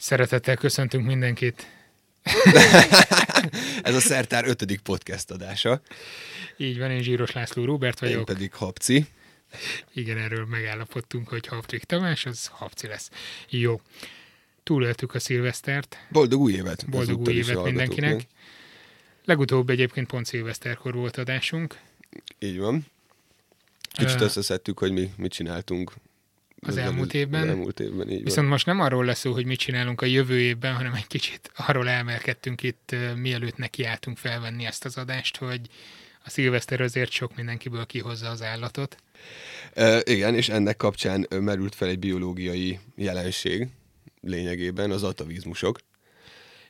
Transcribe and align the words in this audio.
Szeretettel 0.00 0.56
köszöntünk 0.56 1.06
mindenkit. 1.06 1.66
Ez 3.82 3.94
a 3.94 4.00
Szertár 4.00 4.44
ötödik 4.46 4.80
podcast 4.80 5.30
adása. 5.30 5.80
Így 6.56 6.78
van, 6.78 6.90
én 6.90 7.02
Zsíros 7.02 7.32
László 7.32 7.64
Róbert 7.64 8.00
vagyok. 8.00 8.18
Én 8.18 8.24
pedig 8.24 8.52
Habci. 8.54 9.06
Igen, 9.92 10.18
erről 10.18 10.46
megállapodtunk, 10.46 11.28
hogy 11.28 11.46
Habcik 11.46 11.84
Tamás, 11.84 12.26
az 12.26 12.46
Habci 12.46 12.86
lesz. 12.86 13.10
Jó. 13.48 13.80
Túléltük 14.62 15.14
a 15.14 15.18
szilvesztert. 15.18 15.96
Boldog 16.10 16.40
új 16.40 16.52
évet! 16.52 16.90
Boldog 16.90 17.20
új 17.26 17.34
évet 17.34 17.62
mindenkinek. 17.62 18.26
Legutóbb 19.24 19.70
egyébként 19.70 20.06
pont 20.06 20.26
szilveszterkor 20.26 20.94
volt 20.94 21.16
adásunk. 21.16 21.78
Így 22.38 22.58
van. 22.58 22.86
Kicsit 23.92 24.20
összeszedtük, 24.20 24.78
hogy 24.78 24.92
mi 24.92 25.10
mit 25.16 25.32
csináltunk 25.32 25.92
az 26.60 26.76
elmúlt 26.76 27.14
évben. 27.14 27.42
Az 27.42 27.48
elmúlt 27.48 27.80
évben 27.80 28.10
így 28.10 28.22
Viszont 28.22 28.34
van. 28.34 28.46
most 28.46 28.66
nem 28.66 28.80
arról 28.80 29.04
lesz 29.04 29.18
szó, 29.18 29.32
hogy 29.32 29.44
mit 29.44 29.58
csinálunk 29.58 30.00
a 30.00 30.06
jövő 30.06 30.40
évben, 30.40 30.74
hanem 30.74 30.94
egy 30.94 31.06
kicsit 31.06 31.50
arról 31.56 31.88
elmerkedtünk 31.88 32.62
itt, 32.62 32.94
mielőtt 33.16 33.56
nekiálltunk 33.56 34.16
felvenni 34.16 34.66
ezt 34.66 34.84
az 34.84 34.96
adást, 34.96 35.36
hogy 35.36 35.60
a 36.24 36.30
szilveszter 36.30 36.80
azért 36.80 37.10
sok 37.10 37.36
mindenkiből 37.36 37.86
kihozza 37.86 38.28
az 38.28 38.42
állatot. 38.42 38.96
E, 39.74 40.00
igen, 40.04 40.34
és 40.34 40.48
ennek 40.48 40.76
kapcsán 40.76 41.26
merült 41.30 41.74
fel 41.74 41.88
egy 41.88 41.98
biológiai 41.98 42.78
jelenség 42.96 43.68
lényegében, 44.20 44.90
az 44.90 45.02
atavizmusok. 45.02 45.78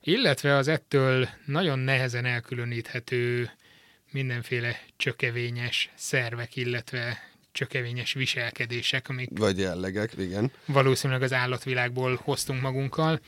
Illetve 0.01 0.55
az 0.55 0.69
ettől 0.69 1.29
nagyon 1.47 1.79
nehezen 1.79 2.25
elkülöníthető 2.25 3.51
mindenféle 4.11 4.81
csökevényes 4.97 5.91
szervek, 5.95 6.57
illetve 6.57 7.30
csökevényes 7.53 8.13
viselkedések, 8.13 9.09
amik... 9.09 9.29
Vagy 9.33 9.59
jellegek, 9.59 10.13
igen. 10.19 10.53
Valószínűleg 10.67 11.23
az 11.23 11.33
állatvilágból 11.33 12.21
hoztunk 12.23 12.61
magunkkal. 12.61 13.21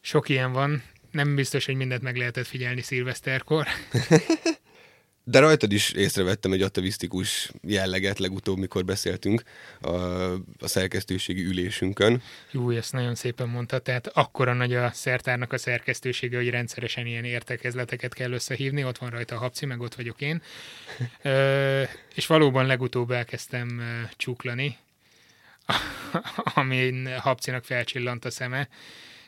Sok 0.00 0.28
ilyen 0.28 0.52
van. 0.52 0.82
Nem 1.10 1.34
biztos, 1.34 1.66
hogy 1.66 1.74
mindent 1.74 2.02
meg 2.02 2.16
lehetett 2.16 2.46
figyelni 2.46 2.82
szilveszterkor. 2.82 3.66
De 5.28 5.38
rajtad 5.38 5.72
is 5.72 5.90
észrevettem 5.90 6.52
egy 6.52 6.62
atavisztikus 6.62 7.50
jelleget 7.62 8.18
legutóbb, 8.18 8.58
mikor 8.58 8.84
beszéltünk 8.84 9.42
a, 9.80 9.90
a 10.58 10.66
szerkesztőségi 10.66 11.44
ülésünkön. 11.44 12.22
Jó, 12.50 12.70
ezt 12.70 12.92
nagyon 12.92 13.14
szépen 13.14 13.48
mondta, 13.48 13.78
tehát 13.78 14.06
akkora 14.06 14.52
nagy 14.52 14.74
a 14.74 14.90
szertárnak 14.92 15.52
a 15.52 15.58
szerkesztősége, 15.58 16.36
hogy 16.36 16.50
rendszeresen 16.50 17.06
ilyen 17.06 17.24
értekezleteket 17.24 18.14
kell 18.14 18.32
összehívni, 18.32 18.84
ott 18.84 18.98
van 18.98 19.10
rajta 19.10 19.34
a 19.34 19.38
Habci, 19.38 19.66
meg 19.66 19.80
ott 19.80 19.94
vagyok 19.94 20.20
én. 20.20 20.42
Ö, 21.22 21.82
és 22.14 22.26
valóban 22.26 22.66
legutóbb 22.66 23.10
elkezdtem 23.10 23.82
csuklani, 24.16 24.76
amin 26.54 27.18
Habcinak 27.18 27.64
felcsillant 27.64 28.24
a 28.24 28.30
szeme, 28.30 28.68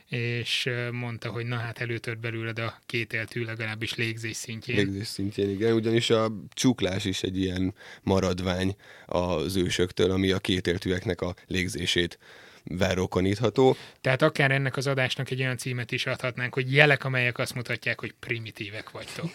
és 0.08 0.70
mondta, 0.92 1.30
hogy 1.30 1.46
na 1.46 1.56
hát 1.56 1.78
előtört 1.78 2.18
belőled 2.18 2.58
a 2.58 2.78
kételtű 2.86 3.44
legalábbis 3.44 3.94
légzés 3.94 4.36
szintjén. 4.36 4.76
Légzés 4.76 5.06
szintjén, 5.06 5.50
igen, 5.50 5.72
ugyanis 5.72 6.10
a 6.10 6.32
csuklás 6.52 7.04
is 7.04 7.22
egy 7.22 7.38
ilyen 7.38 7.74
maradvány 8.02 8.76
az 9.06 9.56
ősöktől, 9.56 10.10
ami 10.10 10.30
a 10.30 10.38
kételtűeknek 10.38 11.20
a 11.20 11.34
légzését 11.46 12.18
verrokonítható. 12.64 13.76
Tehát 14.00 14.22
akár 14.22 14.50
ennek 14.50 14.76
az 14.76 14.86
adásnak 14.86 15.30
egy 15.30 15.40
olyan 15.40 15.56
címet 15.56 15.92
is 15.92 16.06
adhatnánk, 16.06 16.54
hogy 16.54 16.72
jelek, 16.72 17.04
amelyek 17.04 17.38
azt 17.38 17.54
mutatják, 17.54 18.00
hogy 18.00 18.14
primitívek 18.20 18.90
vagytok. 18.90 19.30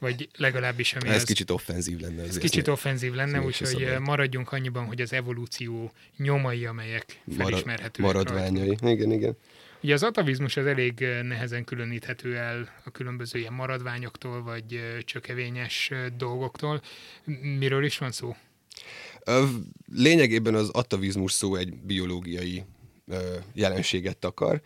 Vagy 0.00 0.28
legalábbis 0.36 0.92
ami 0.92 1.08
Ez 1.08 1.14
az... 1.14 1.24
kicsit 1.24 1.50
offenzív 1.50 2.00
lenne. 2.00 2.22
Ez 2.22 2.38
kicsit 2.38 2.68
offenzív 2.68 3.12
lenne, 3.12 3.40
úgyhogy 3.40 3.86
maradjunk 4.00 4.52
annyiban, 4.52 4.84
hogy 4.84 5.00
az 5.00 5.12
evolúció 5.12 5.92
nyomai, 6.16 6.66
amelyek 6.66 7.22
felismerhetőek. 7.36 8.12
Maradványai, 8.12 8.66
rajta. 8.66 8.90
igen, 8.90 9.12
igen. 9.12 9.36
Ugye 9.82 9.94
az 9.94 10.02
atavizmus 10.02 10.56
az 10.56 10.66
elég 10.66 11.06
nehezen 11.22 11.64
különíthető 11.64 12.36
el 12.36 12.68
a 12.84 12.90
különböző 12.90 13.38
ilyen 13.38 13.52
maradványoktól, 13.52 14.42
vagy 14.42 14.80
csökevényes 15.04 15.92
dolgoktól. 16.16 16.82
Miről 17.58 17.84
is 17.84 17.98
van 17.98 18.10
szó? 18.10 18.36
Lényegében 19.94 20.54
az 20.54 20.68
atavizmus 20.68 21.32
szó 21.32 21.54
egy 21.54 21.74
biológiai 21.74 22.64
jelenséget 23.52 24.16
takar. 24.16 24.60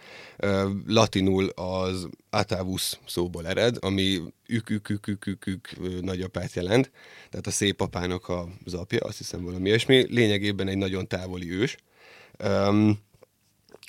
Latinul 0.86 1.48
az 1.48 2.08
atavus 2.30 3.00
szóból 3.06 3.46
ered, 3.46 3.76
ami 3.80 4.20
ük 4.48 4.70
ük 4.70 4.88
ük 4.88 5.06
ük 5.06 5.26
ük, 5.26 5.46
ük 5.46 5.70
nagyapát 6.00 6.54
jelent, 6.54 6.90
tehát 7.30 7.46
a 7.46 7.50
szép 7.50 7.80
apának 7.80 8.28
az 8.64 8.74
apja, 8.74 9.00
azt 9.00 9.18
hiszem 9.18 9.44
valami 9.44 9.68
ilyesmi. 9.68 10.06
Lényegében 10.08 10.68
egy 10.68 10.78
nagyon 10.78 11.08
távoli 11.08 11.50
ős. 11.50 11.76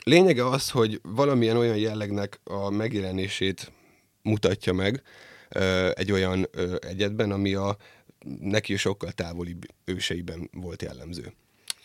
Lényege 0.07 0.45
az, 0.45 0.69
hogy 0.69 0.99
valamilyen 1.03 1.57
olyan 1.57 1.77
jellegnek 1.77 2.39
a 2.43 2.69
megjelenését 2.69 3.71
mutatja 4.21 4.73
meg 4.73 5.01
egy 5.93 6.11
olyan 6.11 6.49
egyetben, 6.79 7.31
ami 7.31 7.53
a 7.53 7.77
neki 8.39 8.75
sokkal 8.75 9.11
távolibb 9.11 9.65
őseiben 9.85 10.49
volt 10.51 10.81
jellemző 10.81 11.33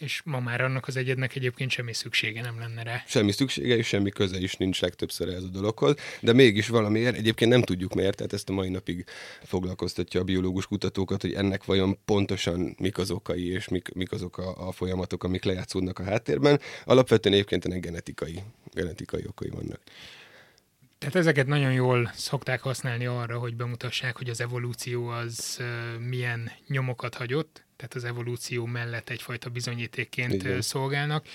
és 0.03 0.23
ma 0.25 0.41
már 0.41 0.61
annak 0.61 0.87
az 0.87 0.97
egyednek 0.97 1.37
egyébként 1.37 1.71
semmi 1.71 1.93
szüksége 1.93 2.41
nem 2.41 2.59
lenne 2.59 2.83
rá. 2.83 3.03
Semmi 3.07 3.33
szüksége, 3.33 3.77
és 3.77 3.87
semmi 3.87 4.11
köze 4.11 4.39
is 4.39 4.55
nincs 4.55 4.81
legtöbbször 4.81 5.29
ez 5.29 5.43
a 5.43 5.49
dologhoz, 5.49 5.95
de 6.21 6.33
mégis 6.33 6.69
valamiért, 6.69 7.17
egyébként 7.17 7.51
nem 7.51 7.63
tudjuk 7.63 7.95
miért, 7.95 8.17
tehát 8.17 8.33
ezt 8.33 8.49
a 8.49 8.53
mai 8.53 8.69
napig 8.69 9.05
foglalkoztatja 9.43 10.21
a 10.21 10.25
biológus 10.25 10.67
kutatókat, 10.67 11.21
hogy 11.21 11.33
ennek 11.33 11.65
vajon 11.65 11.99
pontosan 12.05 12.75
mik 12.79 12.99
az 12.99 13.11
okai, 13.11 13.53
és 13.53 13.69
mik, 13.69 13.93
mik 13.95 14.13
azok 14.13 14.39
a, 14.39 14.69
a 14.69 14.73
folyamatok, 14.73 15.25
amik 15.25 15.45
lejátszódnak 15.45 15.99
a 15.99 16.05
háttérben. 16.05 16.61
Alapvetően 16.85 17.35
egyébként 17.35 17.65
ennek 17.65 17.81
genetikai, 17.81 18.43
genetikai 18.73 19.25
okai 19.27 19.49
vannak. 19.49 19.81
Tehát 20.99 21.17
ezeket 21.17 21.47
nagyon 21.47 21.73
jól 21.73 22.11
szokták 22.15 22.61
használni 22.61 23.07
arra, 23.07 23.39
hogy 23.39 23.57
bemutassák, 23.57 24.17
hogy 24.17 24.29
az 24.29 24.41
evolúció 24.41 25.09
az 25.09 25.63
milyen 26.09 26.51
nyomokat 26.69 27.15
hagyott, 27.15 27.65
tehát 27.83 27.97
az 27.97 28.05
evolúció 28.05 28.67
mellett 28.67 29.09
egyfajta 29.09 29.51
bizonyítékként 29.51 30.33
Igen. 30.33 30.61
szolgálnak. 30.61 31.27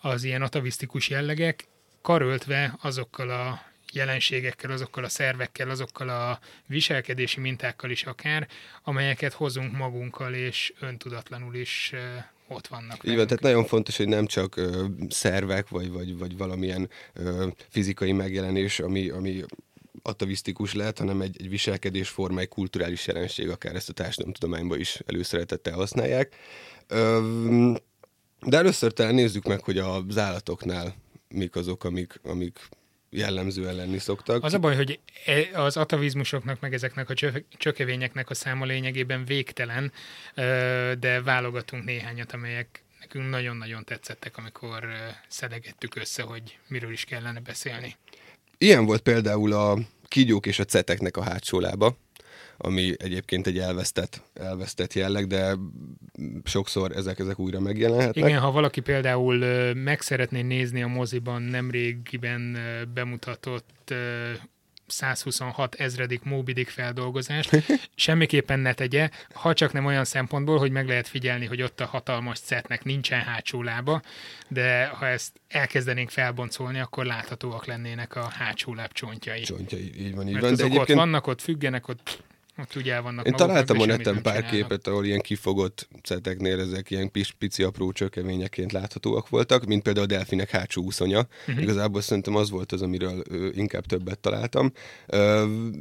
Az 0.00 0.24
ilyen 0.24 0.42
atavisztikus 0.42 1.08
jellegek 1.08 1.66
karöltve 2.02 2.78
azokkal 2.82 3.30
a 3.30 3.62
jelenségekkel, 3.92 4.70
azokkal 4.70 5.04
a 5.04 5.08
szervekkel, 5.08 5.70
azokkal 5.70 6.08
a 6.08 6.38
viselkedési 6.66 7.40
mintákkal 7.40 7.90
is 7.90 8.02
akár, 8.02 8.48
amelyeket 8.82 9.32
hozunk 9.32 9.76
magunkkal, 9.76 10.34
és 10.34 10.72
öntudatlanul 10.80 11.54
is 11.54 11.92
ott 12.48 12.66
vannak. 12.66 13.04
Így 13.04 13.16
van, 13.16 13.26
tehát 13.26 13.42
nagyon 13.42 13.64
fontos, 13.64 13.96
hogy 13.96 14.08
nem 14.08 14.26
csak 14.26 14.56
ö, 14.56 14.84
szervek, 15.08 15.68
vagy, 15.68 15.90
vagy, 15.90 16.18
vagy 16.18 16.36
valamilyen 16.36 16.90
ö, 17.12 17.48
fizikai 17.68 18.12
megjelenés, 18.12 18.78
ami, 18.78 19.08
ami 19.08 19.44
atavisztikus 20.02 20.74
lehet, 20.74 20.98
hanem 20.98 21.20
egy, 21.20 21.36
egy 21.38 21.48
viselkedésforma, 21.48 22.40
egy 22.40 22.48
kulturális 22.48 23.06
jelenség, 23.06 23.48
akár 23.48 23.74
ezt 23.74 23.88
a 23.88 23.92
társadalomtudományban 23.92 24.80
is 24.80 24.98
előszeretettel 25.06 25.74
használják. 25.74 26.36
De 28.40 28.56
először 28.56 28.92
talán 28.92 29.14
nézzük 29.14 29.44
meg, 29.44 29.64
hogy 29.64 29.78
az 29.78 30.18
állatoknál 30.18 30.94
mik 31.28 31.56
azok, 31.56 31.84
amik, 31.84 32.20
amik 32.22 32.58
jellemzően 33.10 33.74
lenni 33.74 33.98
szoktak. 33.98 34.44
Az 34.44 34.54
a 34.54 34.58
baj, 34.58 34.76
hogy 34.76 35.00
e, 35.24 35.62
az 35.62 35.76
atavizmusoknak, 35.76 36.60
meg 36.60 36.74
ezeknek 36.74 37.10
a 37.10 37.14
csökevényeknek 37.58 38.30
a 38.30 38.34
száma 38.34 38.64
lényegében 38.64 39.24
végtelen, 39.24 39.92
de 40.98 41.22
válogatunk 41.24 41.84
néhányat, 41.84 42.32
amelyek 42.32 42.82
nekünk 43.00 43.30
nagyon-nagyon 43.30 43.84
tetszettek, 43.84 44.36
amikor 44.36 44.86
szedegettük 45.28 45.96
össze, 45.96 46.22
hogy 46.22 46.58
miről 46.68 46.92
is 46.92 47.04
kellene 47.04 47.40
beszélni. 47.40 47.96
Ilyen 48.58 48.84
volt 48.84 49.00
például 49.00 49.52
a 49.52 49.78
kígyók 50.08 50.46
és 50.46 50.58
a 50.58 50.64
ceteknek 50.64 51.16
a 51.16 51.22
hátsó 51.22 51.60
lába 51.60 51.96
ami 52.56 52.92
egyébként 52.96 53.46
egy 53.46 53.58
elvesztett, 53.58 54.22
elvesztett 54.34 54.92
jelleg, 54.92 55.26
de 55.26 55.56
sokszor 56.44 56.92
ezek, 56.92 57.18
ezek 57.18 57.38
újra 57.38 57.60
megjelenhetnek. 57.60 58.24
Igen, 58.28 58.40
ha 58.40 58.50
valaki 58.50 58.80
például 58.80 59.36
meg 59.74 60.00
szeretné 60.00 60.42
nézni 60.42 60.82
a 60.82 60.86
moziban 60.86 61.42
nemrégiben 61.42 62.56
bemutatott 62.94 63.94
126 64.86 65.74
ezredik 65.74 66.22
Moby 66.22 66.64
feldolgozást, 66.64 67.56
semmiképpen 67.94 68.58
ne 68.58 68.72
tegye, 68.72 69.10
ha 69.32 69.54
csak 69.54 69.72
nem 69.72 69.84
olyan 69.84 70.04
szempontból, 70.04 70.58
hogy 70.58 70.70
meg 70.70 70.88
lehet 70.88 71.08
figyelni, 71.08 71.46
hogy 71.46 71.62
ott 71.62 71.80
a 71.80 71.86
hatalmas 71.86 72.38
cetnek 72.38 72.84
nincsen 72.84 73.20
hátsó 73.20 73.62
lába, 73.62 74.02
de 74.48 74.86
ha 74.86 75.06
ezt 75.06 75.40
elkezdenénk 75.48 76.10
felboncolni, 76.10 76.78
akkor 76.78 77.04
láthatóak 77.04 77.66
lennének 77.66 78.16
a 78.16 78.28
hátsó 78.28 78.74
láb 78.74 78.92
csontjai. 78.92 79.40
Csontjai, 79.40 80.06
így 80.06 80.14
van, 80.14 80.26
így 80.26 80.32
Mert 80.32 80.44
van. 80.44 80.54
De 80.54 80.64
egyébként... 80.64 80.90
ott 80.90 80.96
vannak, 80.96 81.26
ott 81.26 81.40
függenek, 81.40 81.88
ott 81.88 82.22
ott 82.58 82.74
ugye 82.74 83.00
vannak 83.00 83.26
Én 83.26 83.32
találtam 83.32 83.80
a 83.80 83.86
neten 83.86 84.22
pár 84.22 84.44
képet, 84.50 84.86
ahol 84.86 85.04
ilyen 85.04 85.20
kifogott 85.20 85.88
ceteknél 86.02 86.60
ezek 86.60 86.90
ilyen 86.90 87.10
pici, 87.38 87.62
apró 87.62 87.92
csökevényeként 87.92 88.72
láthatóak 88.72 89.28
voltak, 89.28 89.64
mint 89.64 89.82
például 89.82 90.04
a 90.04 90.08
delfinek 90.08 90.50
hátsó 90.50 90.82
úszonya. 90.82 91.26
Uh-huh. 91.48 91.62
Igazából 91.62 92.00
szerintem 92.00 92.36
az 92.36 92.50
volt 92.50 92.72
az, 92.72 92.82
amiről 92.82 93.22
inkább 93.52 93.86
többet 93.86 94.18
találtam. 94.18 94.72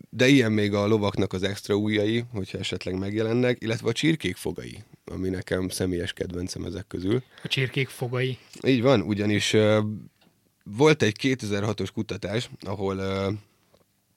De 0.09 0.27
ilyen 0.27 0.51
még 0.51 0.73
a 0.73 0.87
lovaknak 0.87 1.33
az 1.33 1.43
extra 1.43 1.75
ujjai, 1.75 2.23
hogyha 2.33 2.57
esetleg 2.57 2.97
megjelennek, 2.97 3.57
illetve 3.61 3.89
a 3.89 3.91
csirkék 3.91 4.35
fogai, 4.35 4.83
ami 5.05 5.29
nekem 5.29 5.69
személyes 5.69 6.13
kedvencem 6.13 6.63
ezek 6.63 6.87
közül. 6.87 7.23
A 7.43 7.47
csirkék 7.47 7.89
fogai? 7.89 8.37
Így 8.67 8.81
van, 8.81 9.01
ugyanis 9.01 9.55
volt 10.63 11.01
egy 11.01 11.17
2006-os 11.21 11.89
kutatás, 11.93 12.49
ahol 12.59 13.01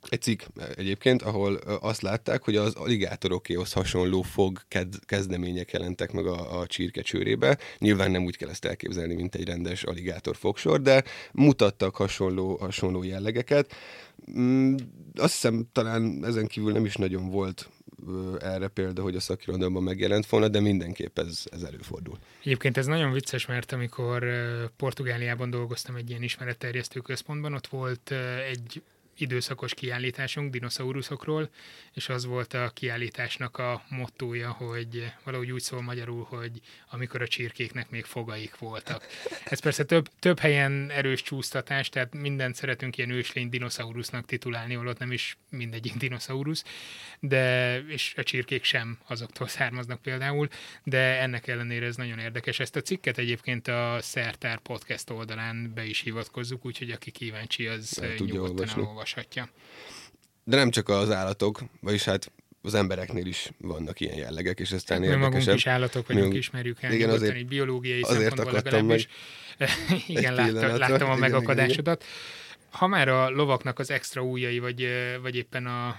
egy 0.09 0.23
cikk 0.23 0.43
egyébként, 0.77 1.23
ahol 1.23 1.55
azt 1.81 2.03
látták, 2.03 2.43
hogy 2.43 2.57
az 2.57 2.75
aligátorokéhoz 2.75 3.73
hasonló 3.73 4.23
fog 4.23 4.61
kezdemények 5.07 5.71
jelentek 5.71 6.13
meg 6.13 6.27
a, 6.27 6.61
a 6.61 6.67
csirke 6.67 7.03
csőrébe. 7.03 7.59
Nyilván 7.79 8.11
nem 8.11 8.25
úgy 8.25 8.37
kell 8.37 8.49
ezt 8.49 8.65
elképzelni, 8.65 9.15
mint 9.15 9.35
egy 9.35 9.47
rendes 9.47 9.83
aligátor 9.83 10.37
fogsor, 10.37 10.81
de 10.81 11.05
mutattak 11.33 11.97
hasonló, 11.97 12.57
hasonló 12.57 13.03
jellegeket. 13.03 13.75
Mm, 14.39 14.75
azt 15.15 15.33
hiszem, 15.33 15.69
talán 15.73 16.25
ezen 16.25 16.47
kívül 16.47 16.73
nem 16.73 16.85
is 16.85 16.97
nagyon 16.97 17.31
volt 17.31 17.71
erre 18.41 18.69
példa, 18.69 19.03
hogy 19.03 19.17
a 19.17 19.21
szakirodalomban 19.21 19.83
megjelent 19.83 20.27
volna, 20.27 20.49
de 20.49 20.61
mindenképp 20.61 21.19
ez, 21.19 21.43
ez 21.51 21.63
előfordul. 21.63 22.19
Egyébként 22.45 22.77
ez 22.77 22.87
nagyon 22.87 23.13
vicces, 23.13 23.47
mert 23.47 23.73
amikor 23.73 24.25
Portugáliában 24.77 25.51
dolgoztam 25.51 25.97
egy 25.97 26.11
ilyen 26.11 26.23
ismeretterjesztő 26.23 27.01
központban, 27.01 27.55
ott 27.55 27.67
volt 27.67 28.13
egy 28.51 28.83
időszakos 29.19 29.75
kiállításunk 29.75 30.51
dinoszauruszokról, 30.51 31.51
és 31.93 32.09
az 32.09 32.25
volt 32.25 32.55
a 32.55 32.71
kiállításnak 32.75 33.59
a 33.59 33.83
mottója, 33.89 34.51
hogy 34.51 35.13
valahogy 35.25 35.51
úgy 35.51 35.61
szól 35.61 35.83
magyarul, 35.83 36.25
hogy 36.25 36.61
amikor 36.91 37.23
a 37.23 37.29
csirkéknek 37.29 37.91
még 37.91 38.05
fogaik 38.05 38.59
voltak. 38.59 39.07
Ez 39.45 39.61
persze 39.61 39.85
több, 39.85 40.09
több 40.19 40.39
helyen 40.39 40.91
erős 40.91 41.23
csúsztatás, 41.23 41.89
tehát 41.89 42.15
mindent 42.15 42.55
szeretünk 42.55 42.97
ilyen 42.97 43.11
őslény 43.11 43.49
dinoszaurusznak 43.49 44.27
titulálni, 44.27 44.75
holott 44.75 44.99
nem 44.99 45.13
is 45.13 45.37
mindegyik 45.51 45.95
dinoszaurusz, 45.95 46.65
de 47.21 47.79
és 47.79 48.15
a 48.17 48.23
csirkék 48.23 48.65
sem 48.65 48.99
azoktól 49.07 49.49
származnak 49.49 50.03
például, 50.03 50.49
de 50.85 51.21
ennek 51.21 51.47
ellenére 51.47 51.87
ez 51.87 51.97
nagyon 51.97 52.19
érdekes. 52.19 52.61
Ezt 52.61 52.77
a 52.77 52.81
cikket 52.81 53.19
egyébként 53.19 53.69
a 53.69 53.99
Szertár 54.01 54.59
podcast 54.59 55.11
oldalán 55.11 55.73
be 55.75 55.85
is 55.85 56.01
hivatkozzuk, 56.01 56.65
úgyhogy 56.65 56.91
aki 56.91 57.11
kíváncsi, 57.11 57.67
az 57.67 58.03
nyugodtan 58.19 58.69
elolvas 58.69 59.06
olvashatja. 59.07 59.49
De 60.45 60.57
nem 60.57 60.71
csak 60.71 60.89
az 60.89 61.11
állatok, 61.11 61.61
vagyis 61.81 62.05
hát 62.05 62.33
az 62.63 62.75
embereknél 62.75 63.27
is 63.27 63.51
vannak 63.59 64.01
ilyen 64.01 64.17
jellegek, 64.17 64.61
és 64.61 64.73
aztán 64.73 65.03
hát. 65.03 65.11
Mi 65.11 65.17
magunk 65.17 65.55
is 65.55 65.67
állatok 65.67 66.07
vagyunk, 66.07 66.33
mi, 66.33 66.39
ismerjük 66.39 66.83
el 66.83 66.93
igen, 66.93 67.11
azért, 67.11 67.35
egy 67.35 67.47
biológiai 67.47 68.01
azért 68.01 68.39
akartam 68.39 68.87
meg 68.87 69.01
igen, 70.07 70.35
láttam, 70.35 70.77
láttam 70.77 71.11
a 71.11 71.17
megakadásodat. 71.17 72.05
Ha 72.71 72.87
már 72.87 73.09
a 73.09 73.31
lovaknak 73.31 73.79
az 73.79 73.91
extra 73.91 74.23
ujjai, 74.23 74.59
vagy, 74.59 74.89
vagy 75.23 75.37
éppen 75.37 75.67
a 75.67 75.97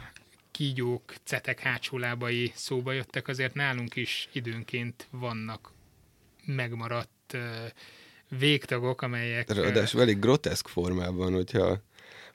kígyók, 0.52 1.14
cetek 1.24 1.60
hátsó 1.60 1.98
lábai 1.98 2.52
szóba 2.56 2.92
jöttek, 2.92 3.28
azért 3.28 3.54
nálunk 3.54 3.96
is 3.96 4.30
időnként 4.32 5.08
vannak 5.12 5.72
megmaradt 6.46 7.38
végtagok, 8.30 9.02
amelyek... 9.02 9.54
Ráadásul 9.54 10.02
elég 10.02 10.20
groteszk 10.20 10.68
formában, 10.68 11.34
hogyha 11.34 11.82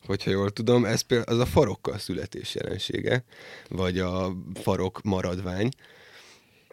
hogyha 0.05 0.31
jól 0.31 0.51
tudom, 0.51 0.85
ez 0.85 1.01
például 1.01 1.39
az 1.39 1.49
a 1.49 1.51
farokkal 1.51 1.99
születés 1.99 2.55
jelensége, 2.55 3.25
vagy 3.69 3.99
a 3.99 4.37
farok 4.55 5.03
maradvány. 5.03 5.69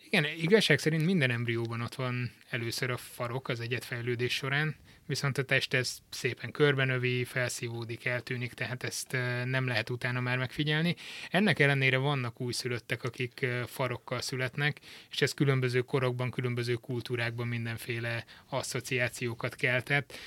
Igen, 0.09 0.25
igazság 0.37 0.79
szerint 0.79 1.05
minden 1.05 1.31
embrióban 1.31 1.81
ott 1.81 1.95
van 1.95 2.31
először 2.49 2.89
a 2.89 2.97
farok 2.97 3.49
az 3.49 3.59
egyetfejlődés 3.59 4.33
során, 4.33 4.75
viszont 5.05 5.37
a 5.37 5.43
test 5.43 5.73
ez 5.73 5.97
szépen 6.09 6.51
körbenövi, 6.51 7.23
felszívódik, 7.23 8.05
eltűnik, 8.05 8.53
tehát 8.53 8.83
ezt 8.83 9.11
nem 9.45 9.67
lehet 9.67 9.89
utána 9.89 10.19
már 10.19 10.37
megfigyelni. 10.37 10.95
Ennek 11.29 11.59
ellenére 11.59 11.97
vannak 11.97 12.41
újszülöttek, 12.41 13.03
akik 13.03 13.45
farokkal 13.67 14.21
születnek, 14.21 14.79
és 15.11 15.21
ez 15.21 15.33
különböző 15.33 15.81
korokban, 15.81 16.31
különböző 16.31 16.73
kultúrákban 16.73 17.47
mindenféle 17.47 18.25
asszociációkat 18.49 19.55
keltett. 19.55 20.17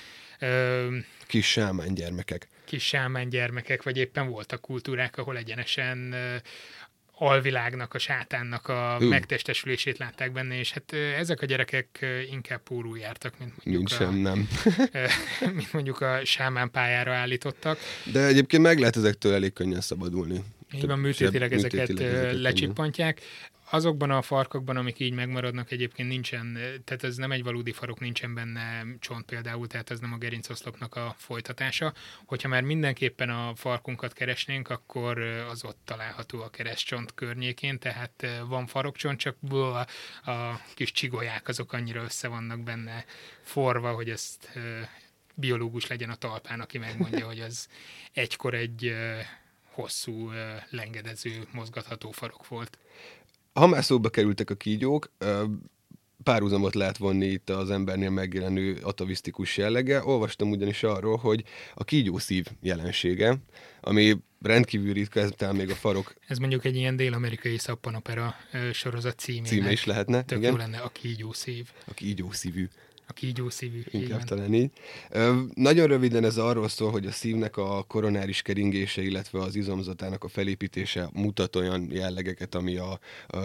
Kis 1.27 1.51
sámán 1.51 1.93
gyermekek 1.93 2.47
kis 2.65 2.83
sámán 2.83 3.29
gyermekek, 3.29 3.83
vagy 3.83 3.97
éppen 3.97 4.29
voltak 4.29 4.61
kultúrák, 4.61 5.17
ahol 5.17 5.37
egyenesen 5.37 6.15
alvilágnak, 7.15 7.93
a 7.93 7.97
sátánnak 7.97 8.67
a 8.67 8.97
uh. 8.99 9.07
megtestesülését 9.07 9.97
látták 9.97 10.31
benne, 10.31 10.59
és 10.59 10.71
hát 10.71 10.93
ezek 10.93 11.41
a 11.41 11.45
gyerekek 11.45 12.05
inkább 12.31 12.63
pórul 12.63 12.97
jártak, 12.97 13.39
mint 13.39 13.65
mondjuk, 13.65 13.89
sem, 13.89 14.07
a, 14.07 14.11
nem. 14.11 14.47
mint 15.55 15.73
mondjuk 15.73 16.01
a 16.01 16.25
sámán 16.25 16.71
pályára 16.71 17.13
állítottak. 17.13 17.77
De 18.11 18.25
egyébként 18.25 18.63
meg 18.63 18.79
lehet 18.79 18.95
ezektől 18.95 19.33
elég 19.33 19.53
könnyen 19.53 19.81
szabadulni. 19.81 20.43
Így 20.75 20.85
van, 20.85 20.99
műtétileg 20.99 21.53
ezeket, 21.53 21.87
műtétileg 21.87 22.13
ezeket 22.13 22.41
lecsippantják 22.41 23.21
azokban 23.73 24.11
a 24.11 24.21
farkakban, 24.21 24.77
amik 24.77 24.99
így 24.99 25.13
megmaradnak, 25.13 25.71
egyébként 25.71 26.09
nincsen, 26.09 26.53
tehát 26.83 27.03
ez 27.03 27.15
nem 27.15 27.31
egy 27.31 27.43
valódi 27.43 27.71
farok, 27.71 27.99
nincsen 27.99 28.33
benne 28.33 28.85
csont 28.99 29.25
például, 29.25 29.67
tehát 29.67 29.91
ez 29.91 29.99
nem 29.99 30.13
a 30.13 30.17
gerincoszlopnak 30.17 30.95
a 30.95 31.15
folytatása. 31.17 31.93
Hogyha 32.25 32.47
már 32.47 32.61
mindenképpen 32.61 33.29
a 33.29 33.55
farkunkat 33.55 34.13
keresnénk, 34.13 34.69
akkor 34.69 35.17
az 35.19 35.63
ott 35.63 35.79
található 35.85 36.41
a 36.41 36.49
keresztcsont 36.49 37.13
környékén, 37.13 37.79
tehát 37.79 38.27
van 38.47 38.67
farokcsont, 38.67 39.19
csak 39.19 39.37
a 40.25 40.59
kis 40.73 40.91
csigolyák 40.91 41.47
azok 41.47 41.73
annyira 41.73 42.03
össze 42.03 42.27
vannak 42.27 42.63
benne 42.63 43.05
forva, 43.41 43.93
hogy 43.93 44.09
ezt 44.09 44.59
biológus 45.35 45.87
legyen 45.87 46.09
a 46.09 46.15
talpán, 46.15 46.59
aki 46.59 46.77
megmondja, 46.77 47.25
hogy 47.25 47.39
az 47.39 47.67
egykor 48.11 48.53
egy 48.53 48.95
hosszú, 49.71 50.31
lengedező, 50.69 51.47
mozgatható 51.51 52.11
farok 52.11 52.47
volt 52.47 52.77
ha 53.53 53.67
már 53.67 53.83
szóba 53.83 54.09
kerültek 54.09 54.49
a 54.49 54.55
kígyók, 54.55 55.11
párhuzamot 56.23 56.75
lehet 56.75 56.97
vonni 56.97 57.25
itt 57.25 57.49
az 57.49 57.69
embernél 57.69 58.09
megjelenő 58.09 58.77
atavisztikus 58.81 59.57
jellege. 59.57 60.03
Olvastam 60.03 60.49
ugyanis 60.49 60.83
arról, 60.83 61.17
hogy 61.17 61.43
a 61.73 61.83
kígyószív 61.83 62.45
jelensége, 62.61 63.37
ami 63.81 64.17
rendkívül 64.41 64.93
ritka, 64.93 65.19
ez 65.19 65.31
még 65.51 65.69
a 65.69 65.75
farok. 65.75 66.13
Ez 66.27 66.37
mondjuk 66.37 66.65
egy 66.65 66.75
ilyen 66.75 66.95
dél-amerikai 66.95 67.57
szappanopera 67.57 68.35
sorozat 68.73 69.19
címének. 69.19 69.49
Címe 69.49 69.71
is 69.71 69.85
lehetne. 69.85 70.23
Tök 70.23 70.37
igen. 70.37 70.51
jó 70.51 70.57
lenne 70.57 70.77
a 70.77 70.89
kígyószív. 70.89 71.69
A 71.85 71.93
kígyószívű. 71.93 72.67
A 73.07 73.13
kígyó 73.13 73.49
szívű. 73.49 73.81
Inkább 73.91 74.23
talán 74.23 74.53
így. 74.53 74.71
Ö, 75.09 75.41
nagyon 75.53 75.87
röviden 75.87 76.23
ez 76.23 76.37
arról 76.37 76.67
szól, 76.67 76.91
hogy 76.91 77.05
a 77.05 77.11
szívnek 77.11 77.57
a 77.57 77.83
koronáris 77.87 78.41
keringése, 78.41 79.01
illetve 79.01 79.39
az 79.39 79.55
izomzatának 79.55 80.23
a 80.23 80.27
felépítése 80.27 81.09
mutat 81.13 81.55
olyan 81.55 81.87
jellegeket, 81.91 82.55
ami 82.55 82.75
a, 82.75 82.99
a 83.27 83.39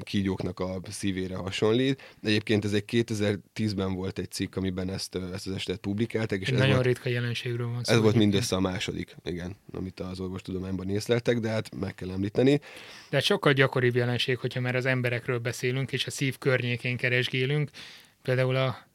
kígyóknak 0.00 0.60
a 0.60 0.80
szívére 0.90 1.36
hasonlít. 1.36 2.02
Egyébként 2.22 2.64
ez 2.64 2.72
egy 2.72 2.84
2010-ben 2.86 3.94
volt 3.94 4.18
egy 4.18 4.30
cikk, 4.30 4.56
amiben 4.56 4.90
ezt, 4.90 5.18
ezt 5.32 5.46
az 5.46 5.52
estet 5.54 5.78
publikáltak. 5.78 6.40
És 6.40 6.48
ez 6.48 6.58
nagyon 6.58 6.74
volt, 6.74 6.86
ritka 6.86 7.08
jelenségről 7.08 7.68
van 7.68 7.84
szó. 7.84 7.92
Ez 7.94 8.00
volt 8.00 8.14
mindössze 8.14 8.56
a 8.56 8.60
második, 8.60 9.16
igen, 9.24 9.56
amit 9.72 10.00
az 10.00 10.20
orvostudományban 10.20 10.90
észleltek, 10.90 11.38
de 11.38 11.48
hát 11.48 11.74
meg 11.74 11.94
kell 11.94 12.10
említeni. 12.10 12.60
De 13.10 13.20
sokkal 13.20 13.52
gyakoribb 13.52 13.94
jelenség, 13.94 14.38
hogyha 14.38 14.60
már 14.60 14.76
az 14.76 14.86
emberekről 14.86 15.38
beszélünk, 15.38 15.92
és 15.92 16.06
a 16.06 16.10
szív 16.10 16.38
környékén 16.38 16.96
keresgélünk, 16.96 17.70
például 18.22 18.56
a 18.56 18.87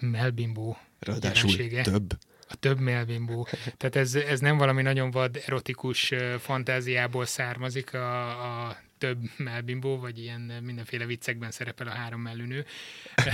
melbimbó 0.00 0.78
Ráadásul 0.98 1.50
jelensége. 1.50 1.82
több. 1.82 2.18
A 2.50 2.54
több 2.54 2.78
melbimbó. 2.78 3.48
Tehát 3.78 3.96
ez, 3.96 4.14
ez 4.14 4.40
nem 4.40 4.56
valami 4.56 4.82
nagyon 4.82 5.10
vad 5.10 5.42
erotikus 5.46 6.12
fantáziából 6.38 7.26
származik 7.26 7.94
a, 7.94 8.66
a 8.66 8.76
több 8.98 9.18
melbimbó, 9.36 9.98
vagy 9.98 10.18
ilyen 10.18 10.40
mindenféle 10.40 11.06
viccekben 11.06 11.50
szerepel 11.50 11.86
a 11.86 11.90
három 11.90 12.20
mellűnő. 12.20 12.64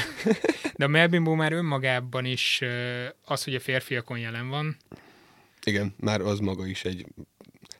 De 0.76 0.84
a 0.84 0.88
melbimbó 0.88 1.34
már 1.34 1.52
önmagában 1.52 2.24
is 2.24 2.60
az, 3.24 3.44
hogy 3.44 3.54
a 3.54 3.60
férfiakon 3.60 4.18
jelen 4.18 4.48
van. 4.48 4.76
Igen, 5.64 5.94
már 5.96 6.20
az 6.20 6.38
maga 6.38 6.66
is 6.66 6.84
egy 6.84 7.06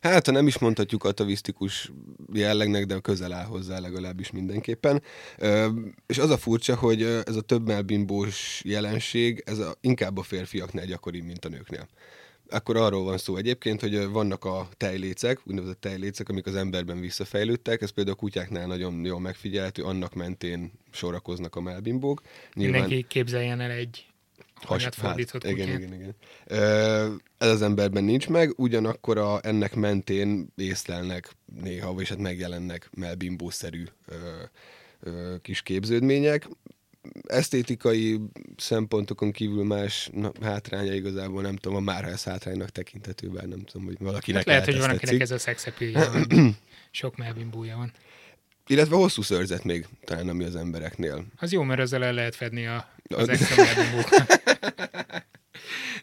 hát 0.09 0.27
ha 0.27 0.33
nem 0.33 0.47
is 0.47 0.59
mondhatjuk 0.59 1.05
atavisztikus 1.05 1.93
jellegnek, 2.33 2.87
de 2.87 2.99
közel 2.99 3.33
áll 3.33 3.45
hozzá 3.45 3.79
legalábbis 3.79 4.31
mindenképpen. 4.31 5.03
És 6.07 6.19
az 6.19 6.31
a 6.31 6.37
furcsa, 6.37 6.77
hogy 6.77 7.03
ez 7.03 7.37
a 7.37 7.41
több 7.41 7.67
melbimbós 7.67 8.63
jelenség, 8.65 9.43
ez 9.47 9.59
a, 9.59 9.75
inkább 9.81 10.19
a 10.19 10.23
férfiaknál 10.23 10.87
gyakori, 10.87 11.21
mint 11.21 11.45
a 11.45 11.49
nőknél. 11.49 11.89
Akkor 12.49 12.77
arról 12.77 13.05
van 13.05 13.19
szó 13.19 13.37
egyébként, 13.37 13.81
hogy 13.81 14.07
vannak 14.07 14.45
a 14.45 14.69
tejlécek, 14.77 15.41
úgynevezett 15.45 15.81
tejlécek, 15.81 16.29
amik 16.29 16.47
az 16.47 16.55
emberben 16.55 17.01
visszafejlődtek, 17.01 17.83
ez 17.83 17.91
például 17.91 18.17
a 18.17 18.21
kutyáknál 18.21 18.67
nagyon 18.67 19.05
jól 19.05 19.21
megfigyelhető, 19.21 19.83
annak 19.83 20.15
mentén 20.15 20.73
sorakoznak 20.91 21.57
a 21.57 21.61
melbimbók. 21.61 22.23
Nyilván... 22.55 22.81
Mindenki 22.81 23.07
képzeljen 23.09 23.61
el 23.61 23.71
egy 23.71 24.07
Has, 24.65 24.89
hát, 24.97 25.19
igen, 25.45 25.69
igen, 25.69 25.93
igen. 25.93 26.15
Ez 27.39 27.49
az 27.49 27.63
emberben 27.63 28.05
nincs 28.05 28.29
meg, 28.29 28.53
ugyanakkor 28.57 29.19
a, 29.19 29.39
ennek 29.43 29.75
mentén 29.75 30.53
észlelnek 30.57 31.31
néha, 31.63 31.95
vagy 31.95 32.09
hát 32.09 32.19
megjelennek 32.19 32.91
melbimbószerű 32.97 33.85
kis 35.43 35.63
képződmények. 35.63 36.49
Esztétikai 37.23 38.21
szempontokon 38.57 39.33
kívül 39.33 39.65
más 39.65 40.11
na, 40.13 40.33
hátránya 40.43 40.93
igazából 40.93 41.43
nem 41.43 41.57
tudom, 41.57 41.77
a 41.77 41.81
már 41.81 42.05
ez 42.05 42.25
hátránynak 42.25 42.71
tekinthető, 42.71 43.29
bár 43.29 43.47
nem 43.47 43.65
tudom, 43.65 43.87
hogy 43.87 43.97
valakinek 43.99 44.39
hát 44.39 44.47
lehet, 44.47 44.65
hogy 44.65 44.79
van, 44.79 44.91
akinek 44.91 45.21
ez 45.21 45.31
a 45.31 45.39
szexepilja, 45.39 46.11
sok 46.91 47.17
melbimbója 47.17 47.77
van. 47.77 47.93
Illetve 48.67 48.97
hosszú 48.97 49.23
szörzet 49.23 49.65
még, 49.65 49.87
talán 50.05 50.29
ami 50.29 50.45
az 50.45 50.57
embereknél. 50.57 51.25
Az 51.37 51.53
jó, 51.53 51.63
mert 51.63 51.81
ezzel 51.81 52.05
el 52.05 52.13
lehet 52.13 52.35
fedni 52.35 52.67
a, 52.67 52.94
az 53.09 53.29
extra. 53.29 53.65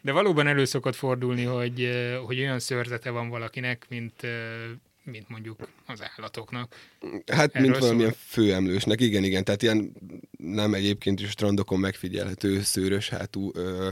De 0.04 0.12
valóban 0.12 0.48
elő 0.48 0.66
szokott 0.66 0.96
fordulni, 0.96 1.44
hogy, 1.44 1.90
hogy 2.26 2.40
olyan 2.40 2.60
szőrzete 2.60 3.10
van 3.10 3.30
valakinek, 3.30 3.86
mint 3.90 4.28
mint 5.04 5.30
mondjuk 5.30 5.68
az 5.86 6.04
állatoknak. 6.18 6.76
Hát, 7.32 7.56
Erről 7.56 7.70
mint 7.70 7.82
valamilyen 7.82 8.12
szól? 8.12 8.20
főemlősnek, 8.28 9.02
igen, 9.02 9.24
igen. 9.24 9.44
Tehát 9.44 9.62
ilyen 9.62 9.92
nem 10.38 10.74
egyébként 10.74 11.20
is 11.20 11.30
strandokon 11.30 11.80
megfigyelhető 11.80 12.62
szőrös 12.62 13.10
hátú 13.10 13.52
ö, 13.54 13.90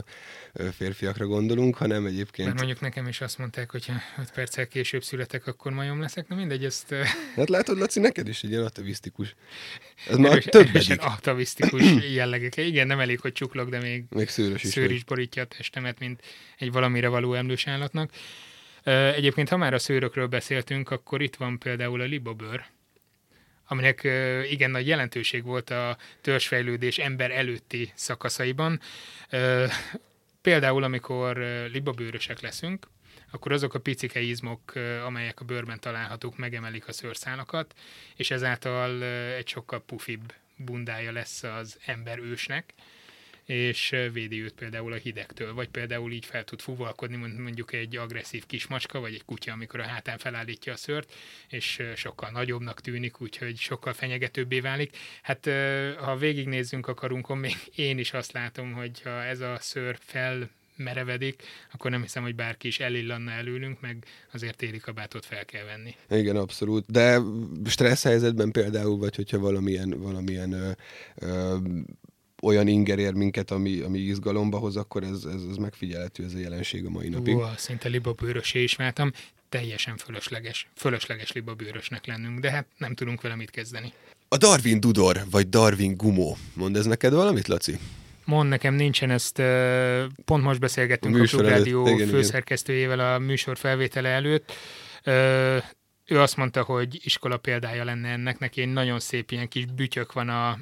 ö, 0.53 0.67
férfiakra 0.71 1.25
gondolunk, 1.25 1.75
hanem 1.75 2.05
egyébként... 2.05 2.47
Mert 2.47 2.59
mondjuk 2.59 2.81
nekem 2.81 3.07
is 3.07 3.21
azt 3.21 3.37
mondták, 3.37 3.71
hogy 3.71 3.85
ha 3.85 3.93
5 4.21 4.31
perccel 4.31 4.67
később 4.67 5.03
születek, 5.03 5.47
akkor 5.47 5.71
majom 5.71 6.01
leszek. 6.01 6.27
Na 6.27 6.35
mindegy, 6.35 6.65
ezt... 6.65 6.93
Hát 7.35 7.49
látod, 7.49 7.77
Laci, 7.77 7.99
neked 7.99 8.27
is 8.27 8.43
egy 8.43 8.49
ilyen 8.49 8.63
atavisztikus. 8.63 9.35
Ez 10.07 10.17
már 10.17 10.31
erős, 10.31 10.45
több 10.45 10.69
atavisztikus 10.97 11.83
jellegek. 12.13 12.57
Igen, 12.57 12.87
nem 12.87 12.99
elég, 12.99 13.19
hogy 13.19 13.31
csuklok, 13.31 13.69
de 13.69 13.79
még, 13.79 14.03
még 14.09 14.29
szőrös 14.29 14.63
is, 14.63 14.69
szőr 14.69 14.91
is 14.91 15.03
borítja 15.03 15.41
a 15.41 15.45
testemet, 15.45 15.99
mint 15.99 16.21
egy 16.57 16.71
valamire 16.71 17.07
való 17.07 17.33
emlős 17.33 17.67
állatnak. 17.67 18.11
Egyébként, 18.89 19.49
ha 19.49 19.57
már 19.57 19.73
a 19.73 19.79
szőrökről 19.79 20.27
beszéltünk, 20.27 20.89
akkor 20.89 21.21
itt 21.21 21.35
van 21.35 21.59
például 21.59 22.01
a 22.01 22.05
libabőr, 22.05 22.65
aminek 23.67 24.03
igen 24.49 24.71
nagy 24.71 24.87
jelentőség 24.87 25.43
volt 25.43 25.69
a 25.69 25.97
törzsfejlődés 26.21 26.97
ember 26.97 27.31
előtti 27.31 27.91
szakaszaiban. 27.95 28.79
Például, 30.41 30.83
amikor 30.83 31.37
libabőrösek 31.71 32.39
leszünk, 32.39 32.87
akkor 33.31 33.51
azok 33.51 33.73
a 33.73 33.79
picike 33.79 34.19
izmok, 34.19 34.73
amelyek 35.05 35.39
a 35.39 35.45
bőrben 35.45 35.79
találhatók, 35.79 36.37
megemelik 36.37 36.87
a 36.87 36.93
szőrszálakat, 36.93 37.73
és 38.15 38.31
ezáltal 38.31 39.03
egy 39.35 39.47
sokkal 39.47 39.81
pufibb 39.81 40.33
bundája 40.55 41.11
lesz 41.11 41.43
az 41.43 41.79
ember 41.85 42.19
ősnek, 42.19 42.73
és 43.49 43.95
védi 44.13 44.41
őt 44.41 44.53
például 44.53 44.93
a 44.93 44.95
hidegtől, 44.95 45.53
vagy 45.53 45.67
például 45.67 46.11
így 46.11 46.25
fel 46.25 46.43
tud 46.43 46.59
fuvalkodni, 46.59 47.15
mondjuk 47.15 47.73
egy 47.73 47.97
agresszív 47.97 48.45
kismacska, 48.45 48.99
vagy 48.99 49.13
egy 49.13 49.25
kutya, 49.25 49.51
amikor 49.51 49.79
a 49.79 49.83
hátán 49.83 50.17
felállítja 50.17 50.73
a 50.73 50.75
szört, 50.75 51.13
és 51.47 51.81
sokkal 51.95 52.29
nagyobbnak 52.29 52.81
tűnik, 52.81 53.21
úgyhogy 53.21 53.57
sokkal 53.57 53.93
fenyegetőbbé 53.93 54.59
válik. 54.59 54.97
Hát 55.21 55.49
ha 55.99 56.17
végignézzünk 56.17 56.87
a 56.87 56.93
karunkon, 56.93 57.37
még 57.37 57.55
én 57.75 57.97
is 57.97 58.13
azt 58.13 58.31
látom, 58.31 58.73
hogy 58.73 59.01
ha 59.01 59.23
ez 59.23 59.39
a 59.39 59.57
szőr 59.59 59.97
fel 59.99 60.49
merevedik, 60.75 61.43
akkor 61.73 61.91
nem 61.91 62.01
hiszem, 62.01 62.23
hogy 62.23 62.35
bárki 62.35 62.67
is 62.67 62.79
elillanna 62.79 63.31
előlünk, 63.31 63.81
meg 63.81 64.05
azért 64.33 64.57
téli 64.57 64.77
kabátot 64.77 65.25
fel 65.25 65.45
kell 65.45 65.65
venni. 65.65 65.95
Igen, 66.21 66.35
abszolút. 66.35 66.91
De 66.91 67.21
stressz 67.65 68.03
helyzetben 68.03 68.51
például, 68.51 68.97
vagy 68.97 69.15
hogyha 69.15 69.39
valamilyen, 69.39 69.89
valamilyen 69.89 70.51
ö, 70.51 70.71
ö, 71.15 71.57
olyan 72.41 72.67
inger 72.67 72.99
ér 72.99 73.13
minket, 73.13 73.51
ami, 73.51 73.79
ami 73.79 73.99
izgalomba 73.99 74.57
hoz, 74.57 74.75
akkor 74.75 75.03
ez, 75.03 75.23
ez, 75.23 75.41
ez 75.49 75.55
megfigyelhető, 75.55 76.23
ez 76.23 76.33
a 76.33 76.39
jelenség 76.39 76.85
a 76.85 76.89
mai 76.89 77.09
napig. 77.09 77.35
Ú, 77.35 77.41
szinte 77.57 77.89
libabőrösé 77.89 78.63
is 78.63 78.75
váltam, 78.75 79.11
teljesen 79.49 79.97
fölösleges, 79.97 80.67
fölösleges 80.75 81.31
libabőrösnek 81.31 82.05
lennünk, 82.05 82.39
de 82.39 82.51
hát 82.51 82.65
nem 82.77 82.95
tudunk 82.95 83.21
vele 83.21 83.35
mit 83.35 83.49
kezdeni. 83.49 83.93
A 84.27 84.37
Darwin 84.37 84.79
Dudor, 84.79 85.21
vagy 85.31 85.49
Darwin 85.49 85.97
Gumó, 85.97 86.37
mond 86.53 86.75
ez 86.75 86.85
neked 86.85 87.13
valamit, 87.13 87.47
Laci? 87.47 87.79
Mond 88.25 88.49
nekem 88.49 88.73
nincsen, 88.73 89.09
ezt 89.09 89.41
pont 90.25 90.43
most 90.43 90.59
beszélgettünk 90.59 91.15
a, 91.15 91.21
a 91.21 91.25
Klubrádió 91.25 91.85
főszerkesztőjével 91.85 92.99
a 92.99 93.19
műsor 93.19 93.57
felvétele 93.57 94.09
előtt. 94.09 94.51
Ő 96.05 96.19
azt 96.19 96.37
mondta, 96.37 96.63
hogy 96.63 96.99
iskola 97.03 97.37
példája 97.37 97.83
lenne 97.83 98.09
ennek, 98.09 98.39
neki 98.39 98.61
egy 98.61 98.71
nagyon 98.73 98.99
szép 98.99 99.31
ilyen 99.31 99.47
kis 99.47 99.65
bütyök 99.65 100.13
van 100.13 100.29
a 100.29 100.59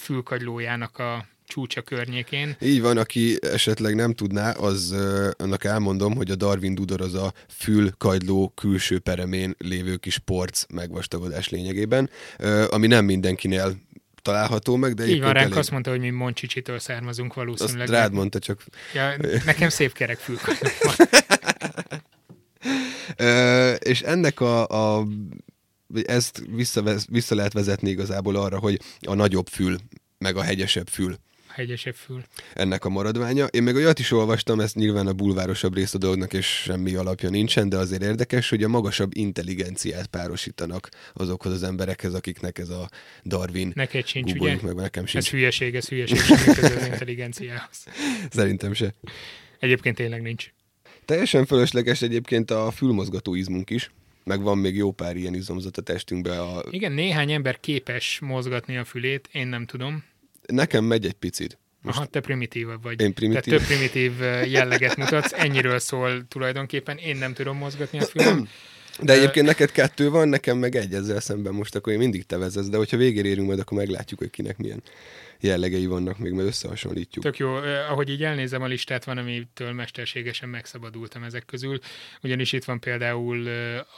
fülkagylójának 0.00 0.98
a 0.98 1.26
csúcsa 1.46 1.82
környékén. 1.82 2.56
Így 2.60 2.80
van, 2.80 2.96
aki 2.96 3.38
esetleg 3.40 3.94
nem 3.94 4.14
tudná, 4.14 4.50
az 4.50 4.94
annak 5.36 5.64
elmondom, 5.64 6.16
hogy 6.16 6.30
a 6.30 6.34
Darwin 6.34 6.74
Dudor 6.74 7.00
az 7.00 7.14
a 7.14 7.32
fülkagyló 7.48 8.52
külső 8.54 8.98
peremén 8.98 9.54
lévő 9.58 9.96
kis 9.96 10.18
porc 10.18 10.64
megvastagodás 10.74 11.48
lényegében, 11.48 12.10
ami 12.68 12.86
nem 12.86 13.04
mindenkinél 13.04 13.76
található 14.22 14.76
meg, 14.76 14.94
de 14.94 15.06
Így 15.06 15.20
van, 15.20 15.32
ránk 15.32 15.46
elég... 15.46 15.58
azt 15.58 15.70
mondta, 15.70 15.90
hogy 15.90 16.00
mi 16.00 16.10
Moncsicsitől 16.10 16.78
származunk 16.78 17.34
valószínűleg. 17.34 17.88
Azt 17.88 17.98
rád 17.98 18.12
mondta 18.12 18.38
csak. 18.38 18.64
Ja, 18.94 19.16
nekem 19.44 19.68
szép 19.68 19.92
kerek 19.92 20.18
fülkagyló 20.18 20.70
és 23.78 24.00
ennek 24.00 24.40
a, 24.40 24.66
a 24.98 25.06
ezt 26.04 26.42
vissza, 26.54 26.82
vissza 27.08 27.34
lehet 27.34 27.52
vezetni 27.52 27.90
igazából 27.90 28.36
arra, 28.36 28.58
hogy 28.58 28.80
a 29.00 29.14
nagyobb 29.14 29.48
fül, 29.48 29.76
meg 30.18 30.36
a 30.36 30.42
hegyesebb 30.42 30.88
fül 30.88 31.16
hegyesebb 31.50 31.94
fül. 31.94 32.22
Ennek 32.54 32.84
a 32.84 32.88
maradványa. 32.88 33.46
Én 33.46 33.62
meg 33.62 33.74
olyat 33.74 33.98
is 33.98 34.10
olvastam, 34.10 34.60
ez 34.60 34.72
nyilván 34.72 35.06
a 35.06 35.12
bulvárosabb 35.12 35.74
rész 35.74 35.94
a 35.94 35.98
dolognak, 35.98 36.32
és 36.32 36.46
semmi 36.46 36.94
alapja 36.94 37.30
nincsen, 37.30 37.68
de 37.68 37.76
azért 37.76 38.02
érdekes, 38.02 38.48
hogy 38.48 38.62
a 38.62 38.68
magasabb 38.68 39.10
intelligenciát 39.14 40.06
párosítanak 40.06 40.88
azokhoz 41.12 41.52
az 41.52 41.62
emberekhez, 41.62 42.14
akiknek 42.14 42.58
ez 42.58 42.68
a 42.68 42.88
Darwin 43.24 43.72
Neked 43.74 44.06
sincs, 44.06 44.32
ugye? 44.32 44.58
meg 44.62 44.74
nekem 44.74 45.06
sincs. 45.06 45.24
Ez 45.24 45.30
hülyeség, 45.30 45.74
ez 45.74 45.88
hülyeség, 45.88 46.18
semmi 46.18 46.74
az 46.74 46.86
intelligenciához. 46.86 47.84
Szerintem 48.30 48.72
se. 48.72 48.94
Egyébként 49.58 49.96
tényleg 49.96 50.22
nincs. 50.22 50.52
Teljesen 51.04 51.46
fölösleges 51.46 52.02
egyébként 52.02 52.50
a 52.50 52.70
fülmozgató 52.70 53.34
izmunk 53.34 53.70
is 53.70 53.90
meg 54.24 54.42
van 54.42 54.58
még 54.58 54.76
jó 54.76 54.92
pár 54.92 55.16
ilyen 55.16 55.34
izomzat 55.34 55.76
a 55.76 55.82
testünkbe. 55.82 56.40
A... 56.40 56.64
Igen, 56.70 56.92
néhány 56.92 57.32
ember 57.32 57.60
képes 57.60 58.18
mozgatni 58.22 58.76
a 58.76 58.84
fülét, 58.84 59.28
én 59.32 59.46
nem 59.46 59.66
tudom. 59.66 60.04
Nekem 60.46 60.84
megy 60.84 61.06
egy 61.06 61.12
picit. 61.12 61.58
Most 61.82 61.96
Aha, 61.96 62.06
te 62.06 62.20
primitív 62.20 62.66
vagy. 62.82 63.00
Én 63.00 63.14
primitív. 63.14 63.42
Tehát 63.42 63.58
több 63.58 63.68
primitív 63.68 64.12
jelleget 64.50 64.96
mutatsz, 64.96 65.32
ennyiről 65.32 65.78
szól 65.78 66.28
tulajdonképpen. 66.28 66.96
Én 66.96 67.16
nem 67.16 67.34
tudom 67.34 67.56
mozgatni 67.56 67.98
a 67.98 68.04
fülem. 68.04 68.48
De 69.02 69.12
egyébként 69.12 69.46
neked 69.46 69.72
kettő 69.72 70.10
van, 70.10 70.28
nekem 70.28 70.58
meg 70.58 70.76
egy 70.76 70.94
ezzel 70.94 71.20
szemben 71.20 71.54
most, 71.54 71.74
akkor 71.74 71.92
én 71.92 71.98
mindig 71.98 72.26
te 72.26 72.36
vezetsz, 72.38 72.68
de 72.68 72.76
hogyha 72.76 72.96
végére 72.96 73.28
érünk 73.28 73.46
majd, 73.46 73.58
akkor 73.58 73.78
meglátjuk, 73.78 74.18
hogy 74.18 74.30
kinek 74.30 74.56
milyen 74.56 74.82
jellegei 75.40 75.86
vannak 75.86 76.18
még, 76.18 76.32
mert 76.32 76.48
összehasonlítjuk. 76.48 77.24
Tök 77.24 77.36
jó, 77.36 77.54
ahogy 77.88 78.08
így 78.08 78.24
elnézem 78.24 78.62
a 78.62 78.66
listát, 78.66 79.04
van, 79.04 79.18
amitől 79.18 79.72
mesterségesen 79.72 80.48
megszabadultam 80.48 81.22
ezek 81.22 81.44
közül, 81.44 81.78
ugyanis 82.22 82.52
itt 82.52 82.64
van 82.64 82.80
például 82.80 83.48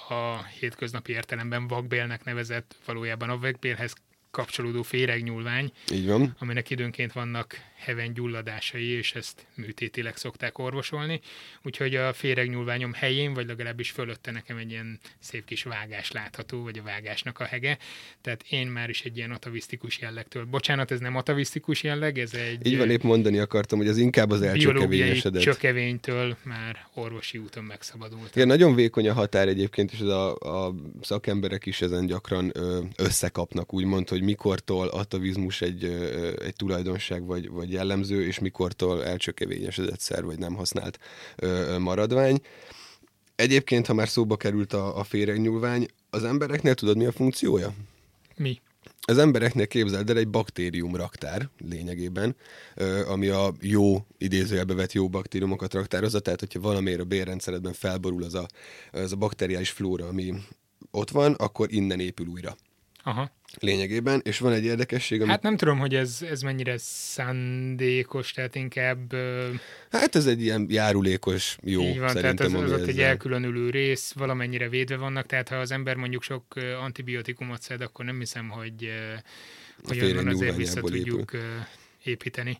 a 0.08 0.44
hétköznapi 0.60 1.12
értelemben 1.12 1.66
vakbélnek 1.66 2.24
nevezett, 2.24 2.76
valójában 2.84 3.28
a 3.28 3.38
vakbélhez 3.38 3.94
kapcsolódó 4.30 4.82
féregnyúlvány, 4.82 5.72
Így 5.92 6.06
van. 6.06 6.36
aminek 6.38 6.70
időnként 6.70 7.12
vannak 7.12 7.56
heven 7.84 8.12
gyulladásai, 8.14 8.86
és 8.86 9.14
ezt 9.14 9.46
műtétileg 9.54 10.16
szokták 10.16 10.58
orvosolni. 10.58 11.20
Úgyhogy 11.62 11.94
a 11.94 12.12
féregnyúlványom 12.12 12.92
helyén, 12.92 13.34
vagy 13.34 13.46
legalábbis 13.46 13.90
fölötte 13.90 14.30
nekem 14.30 14.56
egy 14.56 14.70
ilyen 14.70 15.00
szép 15.18 15.44
kis 15.44 15.62
vágás 15.62 16.10
látható, 16.10 16.62
vagy 16.62 16.78
a 16.78 16.82
vágásnak 16.82 17.40
a 17.40 17.44
hege. 17.44 17.78
Tehát 18.20 18.44
én 18.48 18.66
már 18.66 18.88
is 18.88 19.02
egy 19.02 19.16
ilyen 19.16 19.30
atavisztikus 19.30 19.98
jellegtől. 19.98 20.44
Bocsánat, 20.44 20.90
ez 20.90 21.00
nem 21.00 21.16
atavisztikus 21.16 21.82
jelleg, 21.82 22.18
ez 22.18 22.34
egy... 22.34 22.66
Így 22.66 22.78
van, 22.78 22.90
épp 22.90 23.02
mondani 23.02 23.38
akartam, 23.38 23.78
hogy 23.78 23.88
az 23.88 23.96
inkább 23.96 24.30
az 24.30 24.42
elcsökevényesedett. 24.42 25.42
csökevénytől 25.42 26.36
már 26.42 26.86
orvosi 26.94 27.38
úton 27.38 27.64
megszabadult. 27.64 28.36
Igen, 28.36 28.46
nagyon 28.46 28.74
vékony 28.74 29.08
a 29.08 29.12
határ 29.12 29.48
egyébként, 29.48 29.92
és 29.92 30.00
az 30.00 30.08
a, 30.08 30.34
a 30.34 30.74
szakemberek 31.00 31.66
is 31.66 31.80
ezen 31.80 32.06
gyakran 32.06 32.52
összekapnak, 32.96 33.74
úgymond, 33.74 34.08
hogy 34.08 34.22
mikortól 34.22 34.88
atavizmus 34.88 35.60
egy, 35.60 35.84
egy 36.44 36.54
tulajdonság, 36.56 37.26
vagy, 37.26 37.48
vagy 37.48 37.71
jellemző, 37.72 38.26
és 38.26 38.38
mikortól 38.38 39.04
elcsökevényesedett 39.04 40.00
szer, 40.00 40.24
vagy 40.24 40.38
nem 40.38 40.54
használt 40.54 40.98
ö, 41.36 41.78
maradvány. 41.78 42.40
Egyébként, 43.34 43.86
ha 43.86 43.94
már 43.94 44.08
szóba 44.08 44.36
került 44.36 44.72
a, 44.72 44.98
a 44.98 45.04
féregnyúlvány, 45.04 45.86
az 46.10 46.24
embereknél 46.24 46.74
tudod, 46.74 46.96
mi 46.96 47.04
a 47.04 47.12
funkciója? 47.12 47.74
Mi? 48.36 48.60
Az 49.04 49.18
embereknél 49.18 49.66
képzeld 49.66 50.10
el 50.10 50.16
egy 50.16 50.28
baktérium 50.28 50.96
raktár 50.96 51.48
lényegében, 51.68 52.36
ami 53.06 53.28
a 53.28 53.52
jó, 53.60 54.06
idézőjelbe 54.18 54.74
vett 54.74 54.92
jó 54.92 55.08
baktériumokat 55.08 55.74
raktározza, 55.74 56.20
tehát 56.20 56.40
hogyha 56.40 56.60
valamiért 56.60 57.00
a 57.00 57.04
bérrendszeredben 57.04 57.72
felborul 57.72 58.22
az 58.22 58.34
a, 58.34 58.46
az 58.92 59.12
a 59.12 59.16
bakteriális 59.16 59.70
flóra, 59.70 60.06
ami 60.06 60.34
ott 60.90 61.10
van, 61.10 61.32
akkor 61.32 61.72
innen 61.72 62.00
épül 62.00 62.26
újra. 62.26 62.56
Aha 63.02 63.30
lényegében, 63.60 64.20
és 64.24 64.38
van 64.38 64.52
egy 64.52 64.64
érdekesség, 64.64 65.20
ami... 65.20 65.30
Hát 65.30 65.42
nem 65.42 65.56
tudom, 65.56 65.78
hogy 65.78 65.94
ez, 65.94 66.18
ez 66.30 66.42
mennyire 66.42 66.74
szándékos, 66.78 68.32
tehát 68.32 68.54
inkább... 68.54 69.14
Hát 69.90 70.14
ez 70.14 70.26
egy 70.26 70.42
ilyen 70.42 70.66
járulékos 70.68 71.56
jó, 71.62 71.82
Így 71.82 71.98
van, 71.98 72.08
szerintem. 72.08 72.36
Tehát 72.50 72.64
az, 72.66 72.72
az 72.72 72.80
ott 72.80 72.86
egy 72.86 73.00
elkülönülő 73.00 73.70
rész, 73.70 74.12
valamennyire 74.12 74.68
védve 74.68 74.96
vannak, 74.96 75.26
tehát 75.26 75.48
ha 75.48 75.56
az 75.56 75.70
ember 75.70 75.96
mondjuk 75.96 76.22
sok 76.22 76.44
antibiotikumot 76.80 77.62
szed, 77.62 77.80
akkor 77.80 78.04
nem 78.04 78.18
hiszem, 78.18 78.48
hogy, 78.48 78.90
hogy 79.82 80.02
onnan 80.02 80.26
azért 80.26 80.56
vissza 80.56 80.80
tudjuk 80.80 81.32
épül. 81.32 81.46
építeni. 82.02 82.58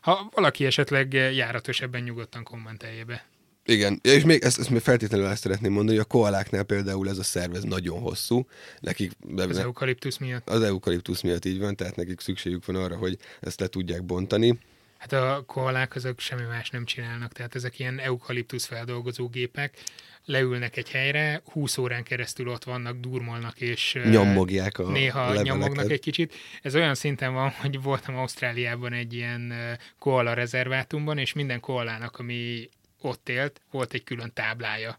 Ha 0.00 0.30
valaki 0.34 0.64
esetleg 0.64 1.12
járatos 1.12 1.80
ebben 1.80 2.02
nyugodtan 2.02 2.42
kommentelje 2.42 3.04
be. 3.04 3.26
Igen, 3.68 4.00
és 4.02 4.24
még 4.24 4.42
ezt, 4.42 4.58
ezt 4.58 4.70
még 4.70 4.80
feltétlenül 4.80 5.26
ezt 5.26 5.42
szeretném 5.42 5.72
mondani, 5.72 5.96
hogy 5.96 6.06
a 6.10 6.12
koaláknál 6.12 6.62
például 6.62 7.08
ez 7.08 7.18
a 7.18 7.22
szervez 7.22 7.62
nagyon 7.64 8.00
hosszú. 8.00 8.46
Nekik, 8.80 9.12
az 9.36 9.58
eukaliptusz 9.58 10.16
miatt? 10.16 10.48
Az 10.48 10.62
eukaliptusz 10.62 11.20
miatt 11.20 11.44
így 11.44 11.58
van, 11.58 11.76
tehát 11.76 11.96
nekik 11.96 12.20
szükségük 12.20 12.66
van 12.66 12.76
arra, 12.76 12.96
hogy 12.96 13.18
ezt 13.40 13.60
le 13.60 13.66
tudják 13.66 14.04
bontani. 14.04 14.58
Hát 14.98 15.12
a 15.12 15.42
koalák 15.46 15.94
azok 15.94 16.20
semmi 16.20 16.42
más 16.48 16.70
nem 16.70 16.84
csinálnak, 16.84 17.32
tehát 17.32 17.54
ezek 17.54 17.78
ilyen 17.78 17.98
eukaliptusz 17.98 18.64
feldolgozó 18.64 19.28
gépek, 19.28 19.78
leülnek 20.24 20.76
egy 20.76 20.90
helyre, 20.90 21.42
20 21.52 21.78
órán 21.78 22.02
keresztül 22.02 22.48
ott 22.48 22.64
vannak, 22.64 22.96
durmolnak, 22.96 23.60
és 23.60 23.98
nyammogják 24.10 24.78
a 24.78 24.90
néha 24.90 25.20
leveleket. 25.20 25.44
nyomognak 25.44 25.90
egy 25.90 26.00
kicsit. 26.00 26.34
Ez 26.62 26.74
olyan 26.74 26.94
szinten 26.94 27.32
van, 27.32 27.50
hogy 27.50 27.82
voltam 27.82 28.16
Ausztráliában 28.16 28.92
egy 28.92 29.14
ilyen 29.14 29.52
koala 29.98 30.34
rezervátumban, 30.34 31.18
és 31.18 31.32
minden 31.32 31.60
koalának, 31.60 32.18
ami 32.18 32.68
ott 33.00 33.28
élt, 33.28 33.60
volt 33.70 33.92
egy 33.92 34.04
külön 34.04 34.30
táblája. 34.34 34.98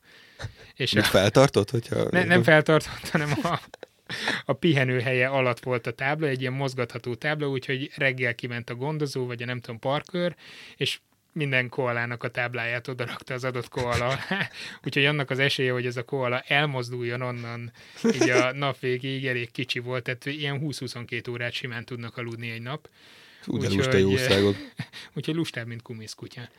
És 0.75 0.91
Mit 0.91 1.03
a... 1.03 1.07
feltartott? 1.07 1.69
Hogyha... 1.69 2.07
Ne, 2.09 2.23
nem 2.23 2.43
feltartott, 2.43 3.09
hanem 3.09 3.31
a, 3.43 3.59
a 4.45 4.53
pihenőhelye 4.53 5.27
alatt 5.27 5.59
volt 5.59 5.87
a 5.87 5.91
tábla, 5.91 6.27
egy 6.27 6.41
ilyen 6.41 6.53
mozgatható 6.53 7.15
tábla, 7.15 7.49
úgyhogy 7.49 7.91
reggel 7.95 8.35
kiment 8.35 8.69
a 8.69 8.75
gondozó, 8.75 9.25
vagy 9.25 9.41
a 9.41 9.45
nem 9.45 9.59
tudom, 9.59 9.79
parkőr, 9.79 10.35
és 10.77 10.99
minden 11.33 11.69
koalának 11.69 12.23
a 12.23 12.29
tábláját 12.29 12.87
odarakta 12.87 13.33
az 13.33 13.43
adott 13.43 13.69
koala 13.69 14.19
úgyhogy 14.85 15.05
annak 15.05 15.29
az 15.29 15.39
esélye, 15.39 15.71
hogy 15.71 15.85
ez 15.85 15.97
a 15.97 16.03
koala 16.03 16.39
elmozduljon 16.39 17.21
onnan 17.21 17.71
így 18.13 18.29
a 18.29 18.51
nap 18.65 18.79
végéig 18.79 19.25
elég 19.25 19.51
kicsi 19.51 19.79
volt, 19.79 20.03
tehát 20.03 20.25
ilyen 20.25 20.59
20-22 20.63 21.29
órát 21.29 21.51
simán 21.51 21.85
tudnak 21.85 22.17
aludni 22.17 22.49
egy 22.49 22.61
nap. 22.61 22.89
Úgy, 23.45 23.65
úgyhogy, 23.65 24.01
lusta 24.01 24.37
úgyhogy 25.15 25.35
lustább, 25.35 25.67
mint 25.67 25.81
kumiszkutya. 25.81 26.49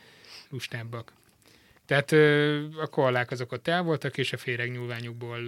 Lustábbak. 0.49 1.13
Tehát 1.91 2.11
a 2.77 2.87
koalák 2.87 3.31
azok 3.31 3.51
ott 3.51 3.67
el 3.67 3.81
voltak, 3.81 4.17
és 4.17 4.33
a 4.33 4.37
féregnyúlványukból 4.37 5.39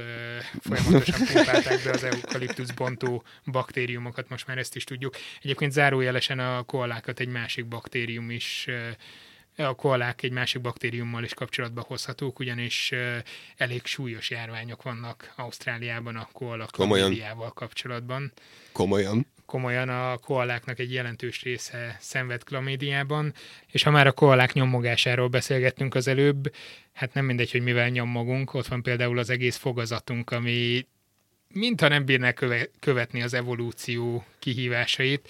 folyamatosan 0.62 1.26
pumpálták 1.26 1.84
be 1.84 1.92
az 1.92 2.04
eukaliptusz 2.04 2.72
bontó 2.72 3.24
baktériumokat, 3.46 4.30
most 4.30 4.48
már 4.48 4.58
ezt 4.58 4.76
is 4.76 4.84
tudjuk. 4.84 5.16
Egyébként 5.42 5.72
zárójelesen 5.72 6.40
a 6.40 6.64
koalákat 6.64 7.20
egy 7.20 7.28
másik 7.28 7.66
baktérium 7.66 8.30
is 8.30 8.68
a 9.58 9.76
koalák 9.76 10.24
egy 10.24 10.32
másik 10.32 10.62
baktériummal 10.62 11.24
is 11.24 11.34
kapcsolatba 11.34 11.82
hozhatók, 11.82 12.40
ugyanis 12.40 12.94
elég 13.58 13.86
súlyos 13.86 14.30
járványok 14.30 14.84
vannak 14.84 15.34
Ausztráliában 15.36 16.16
a 16.16 16.28
koala 16.32 16.66
kapcsolatban. 17.54 18.32
Komolyan? 18.72 19.28
Komolyan 19.46 19.90
a 19.90 20.18
koaláknak 20.18 20.80
egy 20.80 20.94
jelentős 20.94 21.42
része 21.42 21.98
szenved 22.00 22.44
klamédiában, 22.44 23.34
és 23.72 23.84
ha 23.84 23.92
már 23.92 24.08
a 24.08 24.12
koalák 24.12 24.54
nyomogásáról 24.54 25.28
beszélgettünk 25.28 25.96
az 25.96 26.08
előbb, 26.08 26.54
hát 26.94 27.14
nem 27.14 27.26
mindegy, 27.26 27.52
hogy 27.52 27.62
mivel 27.62 27.90
nyomogunk, 27.90 28.54
ott 28.54 28.68
van 28.68 28.82
például 28.82 29.18
az 29.18 29.30
egész 29.30 29.56
fogazatunk, 29.56 30.32
ami 30.32 30.88
mintha 31.48 31.88
nem 31.88 32.06
bírná 32.06 32.32
köve- 32.32 32.72
követni 32.80 33.22
az 33.22 33.34
evolúció 33.34 34.26
kihívásait. 34.40 35.30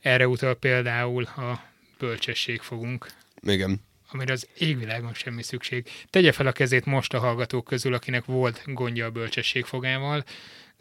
Erre 0.00 0.28
utal 0.28 0.54
például 0.54 1.24
a 1.24 1.62
bölcsességfogunk. 1.98 3.06
Igen 3.40 3.80
amire 4.12 4.32
az 4.32 4.48
égvilágon 4.58 5.14
semmi 5.14 5.42
szükség. 5.42 5.88
Tegye 6.10 6.32
fel 6.32 6.46
a 6.46 6.52
kezét 6.52 6.84
most 6.84 7.14
a 7.14 7.18
hallgatók 7.18 7.64
közül, 7.64 7.94
akinek 7.94 8.24
volt 8.24 8.62
gondja 8.66 9.06
a 9.06 9.10
bölcsességfogával. 9.10 10.24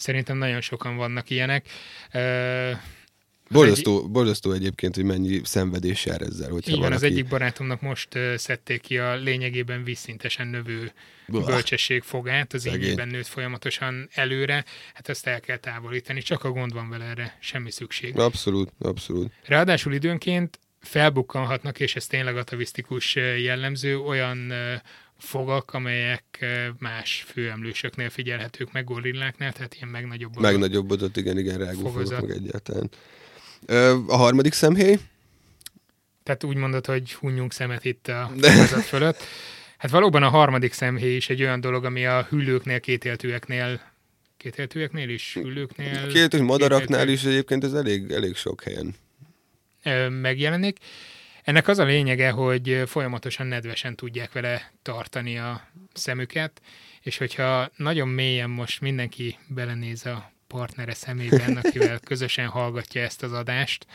Szerintem 0.02 0.38
nagyon 0.38 0.62
sokan 0.62 0.96
vannak 0.96 1.30
ilyenek. 1.30 1.66
Borzasztó, 3.50 4.04
egy... 4.04 4.10
borzasztó 4.10 4.52
egyébként, 4.52 4.96
hogy 4.96 5.04
mennyi 5.04 5.42
szenvedés 5.44 6.06
jár 6.06 6.22
ezzel. 6.22 6.50
Hogyha 6.50 6.70
Igen, 6.70 6.82
valaki... 6.82 7.06
az 7.06 7.12
egyik 7.12 7.28
barátomnak 7.28 7.82
most 7.82 8.08
szedték 8.36 8.82
ki 8.82 8.98
a 8.98 9.16
lényegében 9.16 9.84
vízszintesen 9.84 10.48
növő 10.48 10.92
Blah. 11.28 11.46
bölcsesség 11.46 12.02
fogát, 12.02 12.54
az 12.54 12.68
ínyében 12.68 13.08
nőtt 13.08 13.28
folyamatosan 13.28 14.10
előre, 14.14 14.66
hát 14.94 15.10
ezt 15.10 15.28
el 15.28 15.40
kell 15.40 15.58
távolítani, 15.58 16.22
csak 16.22 16.44
a 16.44 16.52
gond 16.52 16.74
van 16.74 16.90
vele 16.90 17.06
erre, 17.06 17.38
semmi 17.40 17.72
szükség. 17.72 18.18
Abszolút, 18.20 18.72
abszolút. 18.80 19.32
Ráadásul 19.46 19.94
időnként 19.94 20.60
felbukkanhatnak, 20.80 21.80
és 21.80 21.96
ez 21.96 22.08
tényleg 22.08 22.38
atavisztikus 22.38 23.16
jellemző, 23.16 24.00
olyan 24.00 24.54
fogak, 25.22 25.74
amelyek 25.74 26.46
más 26.80 27.26
főemlősöknél 27.28 28.10
figyelhetők 28.10 28.72
meg, 28.72 28.84
gorilláknál, 28.84 29.54
tehát 29.54 29.76
ilyen 29.76 29.88
megnagyobbodott. 29.88 30.52
Megnagyobbodott, 30.52 31.18
igen, 31.18 31.38
igen, 31.38 31.58
rágó 31.58 31.90
fogak 31.90 32.22
meg 32.22 32.30
egyáltalán. 32.30 32.90
A 34.08 34.16
harmadik 34.16 34.54
szemhéj? 34.54 35.00
Tehát 36.24 36.44
úgy 36.44 36.56
mondod, 36.56 36.86
hogy 36.86 37.14
hunyunk 37.14 37.54
szemet 37.54 37.86
itt 37.86 38.08
a 38.08 38.32
fogazat 38.34 38.84
fölött. 38.84 39.24
Hát 39.78 39.92
valóban 39.92 40.24
a 40.24 40.30
harmadik 40.30 40.74
szemhéj 40.74 41.16
is 41.16 41.30
egy 41.30 41.42
olyan 41.42 41.62
dolog, 41.62 41.86
ami 41.86 42.06
a 42.06 42.28
hüllőknél, 42.30 42.80
kétéltőeknél 42.80 43.82
kétéltőeknél 44.38 45.10
is, 45.10 45.34
hüllőknél... 45.34 46.08
Kétéltő 46.08 46.42
madaraknál 46.42 47.08
is 47.08 47.24
egyébként 47.24 47.64
ez 47.64 47.74
elég, 47.74 48.12
elég 48.12 48.36
sok 48.36 48.64
helyen 48.64 48.96
megjelenik. 50.10 50.78
Ennek 51.44 51.68
az 51.68 51.80
a 51.80 51.84
lényege, 51.84 52.30
hogy 52.30 52.84
folyamatosan 52.86 53.48
nedvesen 53.48 53.96
tudják 53.96 54.32
vele 54.32 54.72
tartani 54.82 55.38
a 55.38 55.68
szemüket, 55.94 56.62
és 57.02 57.18
hogyha 57.18 57.70
nagyon 57.76 58.08
mélyen 58.08 58.50
most 58.50 58.82
mindenki 58.82 59.38
belenéz 59.48 60.06
a 60.06 60.32
partnere 60.48 60.94
szemében, 60.94 61.58
akivel 61.58 62.00
közösen 62.10 62.48
hallgatja 62.48 63.02
ezt 63.02 63.24
az 63.24 63.34
adást, 63.34 63.86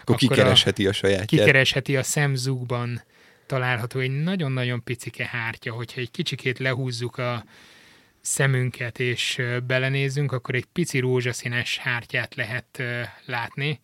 akkor, 0.00 0.14
akkor 0.14 0.16
kikeresheti 0.16 0.86
a, 0.86 0.88
a 0.88 0.92
sajátját. 0.92 1.26
Kikeresheti 1.26 1.96
a 1.96 2.02
szemzugban 2.02 3.02
található 3.46 4.00
egy 4.00 4.22
nagyon-nagyon 4.22 4.84
picike 4.84 5.26
hártya, 5.26 5.72
hogyha 5.72 6.00
egy 6.00 6.10
kicsikét 6.10 6.58
lehúzzuk 6.58 7.18
a 7.18 7.44
szemünket 8.20 8.98
és 8.98 9.42
belenézünk, 9.66 10.32
akkor 10.32 10.54
egy 10.54 10.64
pici 10.64 10.98
rózsaszínes 10.98 11.78
hártyát 11.78 12.34
lehet 12.34 12.82
látni, 13.24 13.80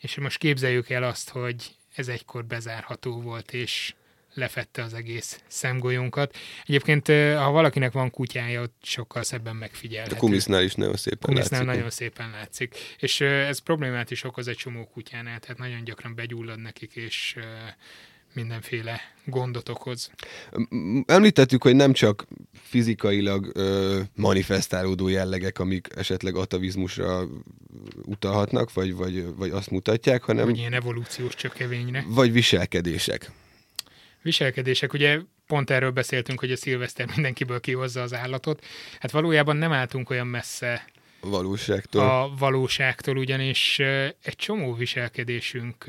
és 0.00 0.18
most 0.18 0.38
képzeljük 0.38 0.90
el 0.90 1.02
azt, 1.02 1.30
hogy 1.30 1.70
ez 1.94 2.08
egykor 2.08 2.44
bezárható 2.44 3.20
volt, 3.20 3.52
és 3.52 3.94
lefette 4.34 4.82
az 4.82 4.94
egész 4.94 5.40
szemgolyónkat. 5.46 6.36
Egyébként, 6.66 7.06
ha 7.36 7.50
valakinek 7.50 7.92
van 7.92 8.10
kutyája, 8.10 8.62
ott 8.62 8.76
sokkal 8.82 9.22
szebben 9.22 9.56
megfigyelhető. 9.56 10.14
A 10.14 10.18
kumisznál 10.18 10.62
is 10.62 10.74
nagyon 10.74 10.96
szépen 10.96 11.18
kumisznál 11.20 11.60
látszik. 11.60 11.74
nagyon 11.74 11.90
szépen 11.90 12.30
látszik. 12.30 12.76
És 12.98 13.20
ez 13.20 13.58
problémát 13.58 14.10
is 14.10 14.24
okoz 14.24 14.48
egy 14.48 14.56
csomó 14.56 14.84
kutyánál, 14.92 15.38
tehát 15.38 15.58
nagyon 15.58 15.84
gyakran 15.84 16.14
begyullad 16.14 16.60
nekik, 16.60 16.96
és 16.96 17.36
mindenféle 18.34 19.00
gondot 19.24 19.68
okoz. 19.68 20.10
Említettük, 21.06 21.62
hogy 21.62 21.76
nem 21.76 21.92
csak 21.92 22.26
fizikailag 22.52 23.50
ö, 23.54 24.00
manifestálódó 24.14 25.08
jellegek, 25.08 25.58
amik 25.58 25.88
esetleg 25.96 26.34
atavizmusra 26.34 27.28
utalhatnak, 28.02 28.72
vagy, 28.72 28.94
vagy, 28.94 29.24
vagy 29.36 29.50
azt 29.50 29.70
mutatják, 29.70 30.22
hanem... 30.22 30.44
Vagy 30.44 30.58
ilyen 30.58 30.72
evolúciós 30.72 31.34
csökevényre. 31.34 32.04
Vagy 32.06 32.32
viselkedések. 32.32 33.30
Viselkedések, 34.22 34.92
ugye 34.92 35.20
pont 35.46 35.70
erről 35.70 35.90
beszéltünk, 35.90 36.40
hogy 36.40 36.52
a 36.52 36.56
szilveszter 36.56 37.06
mindenkiből 37.14 37.60
kihozza 37.60 38.02
az 38.02 38.14
állatot. 38.14 38.64
Hát 39.00 39.10
valójában 39.10 39.56
nem 39.56 39.72
álltunk 39.72 40.10
olyan 40.10 40.26
messze 40.26 40.84
valóságtól. 41.20 42.02
A 42.02 42.34
valóságtól, 42.38 43.16
ugyanis 43.16 43.78
egy 44.22 44.36
csomó 44.36 44.74
viselkedésünk 44.74 45.84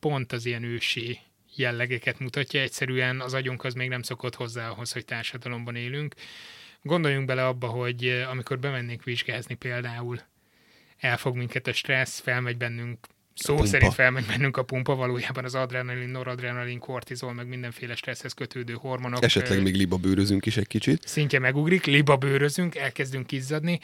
pont 0.00 0.32
az 0.32 0.46
ilyen 0.46 0.62
ősi 0.62 1.18
jellegeket 1.54 2.18
mutatja, 2.18 2.60
egyszerűen 2.60 3.20
az 3.20 3.34
agyunk 3.34 3.64
az 3.64 3.74
még 3.74 3.88
nem 3.88 4.02
szokott 4.02 4.34
hozzá 4.34 4.68
ahhoz, 4.68 4.92
hogy 4.92 5.04
társadalomban 5.04 5.76
élünk. 5.76 6.14
Gondoljunk 6.82 7.26
bele 7.26 7.46
abba, 7.46 7.66
hogy 7.66 8.24
amikor 8.30 8.58
bemennénk 8.58 9.04
vizsgázni 9.04 9.54
például, 9.54 10.20
elfog 10.98 11.36
minket 11.36 11.66
a 11.66 11.72
stressz, 11.72 12.20
felmegy 12.20 12.56
bennünk 12.56 12.98
Szó 13.38 13.64
szerint 13.64 13.94
felmegy 13.94 14.26
bennünk 14.26 14.56
a 14.56 14.62
pumpa, 14.62 14.94
valójában 14.94 15.44
az 15.44 15.54
adrenalin, 15.54 16.08
noradrenalin, 16.08 16.78
kortizol, 16.78 17.32
meg 17.32 17.48
mindenféle 17.48 17.94
stresszhez 17.94 18.32
kötődő 18.32 18.72
hormonok. 18.72 19.22
Esetleg 19.22 19.62
még 19.62 19.74
libabőrözünk 19.74 20.46
is 20.46 20.56
egy 20.56 20.66
kicsit. 20.66 21.02
Szintje 21.06 21.38
megugrik, 21.38 21.84
libabőrözünk, 21.84 22.74
elkezdünk 22.74 23.32
izzadni, 23.32 23.80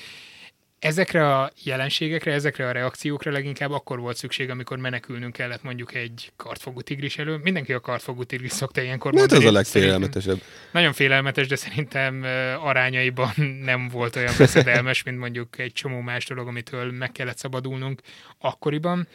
Ezekre 0.83 1.37
a 1.37 1.53
jelenségekre, 1.63 2.33
ezekre 2.33 2.69
a 2.69 2.73
reakciókra 2.73 3.31
leginkább 3.31 3.71
akkor 3.71 4.01
volt 4.01 4.17
szükség, 4.17 4.51
amikor 4.51 4.79
menekülnünk 4.79 5.33
kellett 5.33 5.63
mondjuk 5.63 5.95
egy 5.95 6.33
kartfogú 6.37 6.81
tigris 6.81 7.19
elő. 7.19 7.37
Mindenki 7.37 7.73
a 7.73 7.81
kartfogú 7.81 8.23
tigris 8.25 8.53
szokta 8.53 8.81
ilyenkor 8.81 9.13
mondani. 9.13 9.33
Hát 9.33 9.43
az 9.43 9.55
a 9.55 9.57
legfélelmetesebb. 9.57 10.43
Nagyon 10.73 10.93
félelmetes, 10.93 11.47
de 11.47 11.57
szerintem 11.57 12.23
arányaiban 12.61 13.33
nem 13.71 13.89
volt 13.89 14.17
olyan 14.17 14.35
veszedelmes, 14.39 15.03
mint 15.03 15.19
mondjuk 15.19 15.59
egy 15.59 15.73
csomó 15.73 16.01
más 16.01 16.27
dolog, 16.27 16.47
amitől 16.47 16.93
meg 16.93 17.13
kellett 17.13 17.39
szabadulnunk 17.39 18.01
akkoriban. 18.39 19.09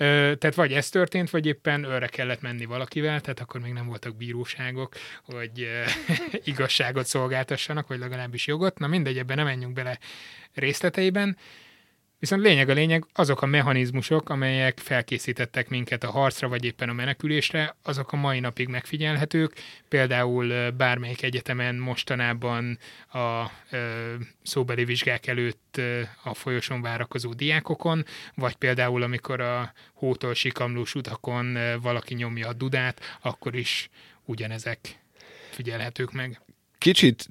Tehát 0.00 0.54
vagy 0.54 0.72
ez 0.72 0.88
történt, 0.88 1.30
vagy 1.30 1.46
éppen 1.46 1.84
őre 1.84 2.06
kellett 2.06 2.40
menni 2.40 2.64
valakivel, 2.64 3.20
tehát 3.20 3.40
akkor 3.40 3.60
még 3.60 3.72
nem 3.72 3.86
voltak 3.86 4.16
bíróságok, 4.16 4.94
hogy 5.24 5.68
igazságot 6.44 7.06
szolgáltassanak, 7.06 7.88
vagy 7.88 7.98
legalábbis 7.98 8.46
jogot. 8.46 8.78
Na 8.78 8.86
mindegy, 8.86 9.18
ebben 9.18 9.36
nem 9.36 9.44
menjünk 9.44 9.72
bele 9.72 9.98
részleteiben. 10.54 11.36
Viszont 12.20 12.42
lényeg 12.42 12.68
a 12.68 12.72
lényeg, 12.72 13.06
azok 13.12 13.42
a 13.42 13.46
mechanizmusok, 13.46 14.28
amelyek 14.28 14.78
felkészítettek 14.78 15.68
minket 15.68 16.04
a 16.04 16.10
harcra, 16.10 16.48
vagy 16.48 16.64
éppen 16.64 16.88
a 16.88 16.92
menekülésre, 16.92 17.76
azok 17.82 18.12
a 18.12 18.16
mai 18.16 18.40
napig 18.40 18.68
megfigyelhetők. 18.68 19.52
Például 19.88 20.70
bármelyik 20.70 21.22
egyetemen 21.22 21.74
mostanában 21.74 22.78
a 23.12 23.46
szóbeli 24.42 24.84
vizsgák 24.84 25.26
előtt 25.26 25.80
a 26.24 26.34
folyosón 26.34 26.82
várakozó 26.82 27.32
diákokon, 27.32 28.04
vagy 28.34 28.54
például 28.54 29.02
amikor 29.02 29.40
a 29.40 29.72
hótól 29.92 30.34
sikamlós 30.34 30.94
utakon 30.94 31.58
valaki 31.82 32.14
nyomja 32.14 32.48
a 32.48 32.52
dudát, 32.52 33.18
akkor 33.20 33.54
is 33.54 33.88
ugyanezek 34.24 34.78
figyelhetők 35.50 36.12
meg. 36.12 36.40
Kicsit 36.78 37.28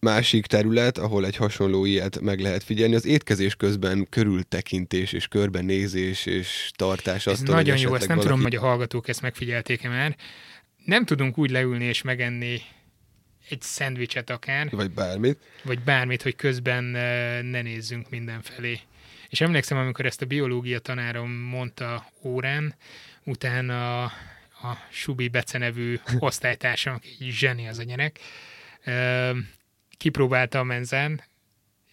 másik 0.00 0.46
terület, 0.46 0.98
ahol 0.98 1.26
egy 1.26 1.36
hasonló 1.36 1.84
ilyet 1.84 2.20
meg 2.20 2.40
lehet 2.40 2.62
figyelni, 2.62 2.94
az 2.94 3.06
étkezés 3.06 3.54
közben 3.54 4.06
körültekintés 4.10 5.12
és 5.12 5.26
körbenézés 5.28 6.26
és 6.26 6.70
tartás. 6.76 7.26
Ez 7.26 7.40
nagyon 7.40 7.78
jó, 7.78 7.94
ezt 7.94 8.06
nem 8.08 8.16
valaki... 8.16 8.26
tudom, 8.28 8.42
hogy 8.42 8.56
a 8.56 8.60
hallgatók 8.60 9.08
ezt 9.08 9.22
megfigyelték-e 9.22 9.88
már. 9.88 10.16
Nem 10.84 11.04
tudunk 11.04 11.38
úgy 11.38 11.50
leülni 11.50 11.84
és 11.84 12.02
megenni 12.02 12.60
egy 13.48 13.62
szendvicset 13.62 14.30
akár. 14.30 14.70
Vagy 14.70 14.90
bármit. 14.90 15.38
Vagy 15.62 15.80
bármit, 15.80 16.22
hogy 16.22 16.36
közben 16.36 16.84
ne 17.44 17.62
nézzünk 17.62 18.10
mindenfelé. 18.10 18.80
És 19.28 19.40
emlékszem, 19.40 19.78
amikor 19.78 20.06
ezt 20.06 20.22
a 20.22 20.26
biológia 20.26 20.78
tanárom 20.78 21.30
mondta 21.30 22.10
órán, 22.22 22.74
utána 23.24 24.04
a 24.62 24.76
Subi 24.90 25.28
Bece 25.28 25.58
nevű 25.58 25.98
osztálytársam, 26.18 26.94
aki 26.94 27.30
zseni 27.30 27.68
az 27.68 27.78
a 27.78 27.82
gyerek, 27.82 28.20
kipróbálta 29.98 30.58
a 30.58 30.62
menzen, 30.62 31.22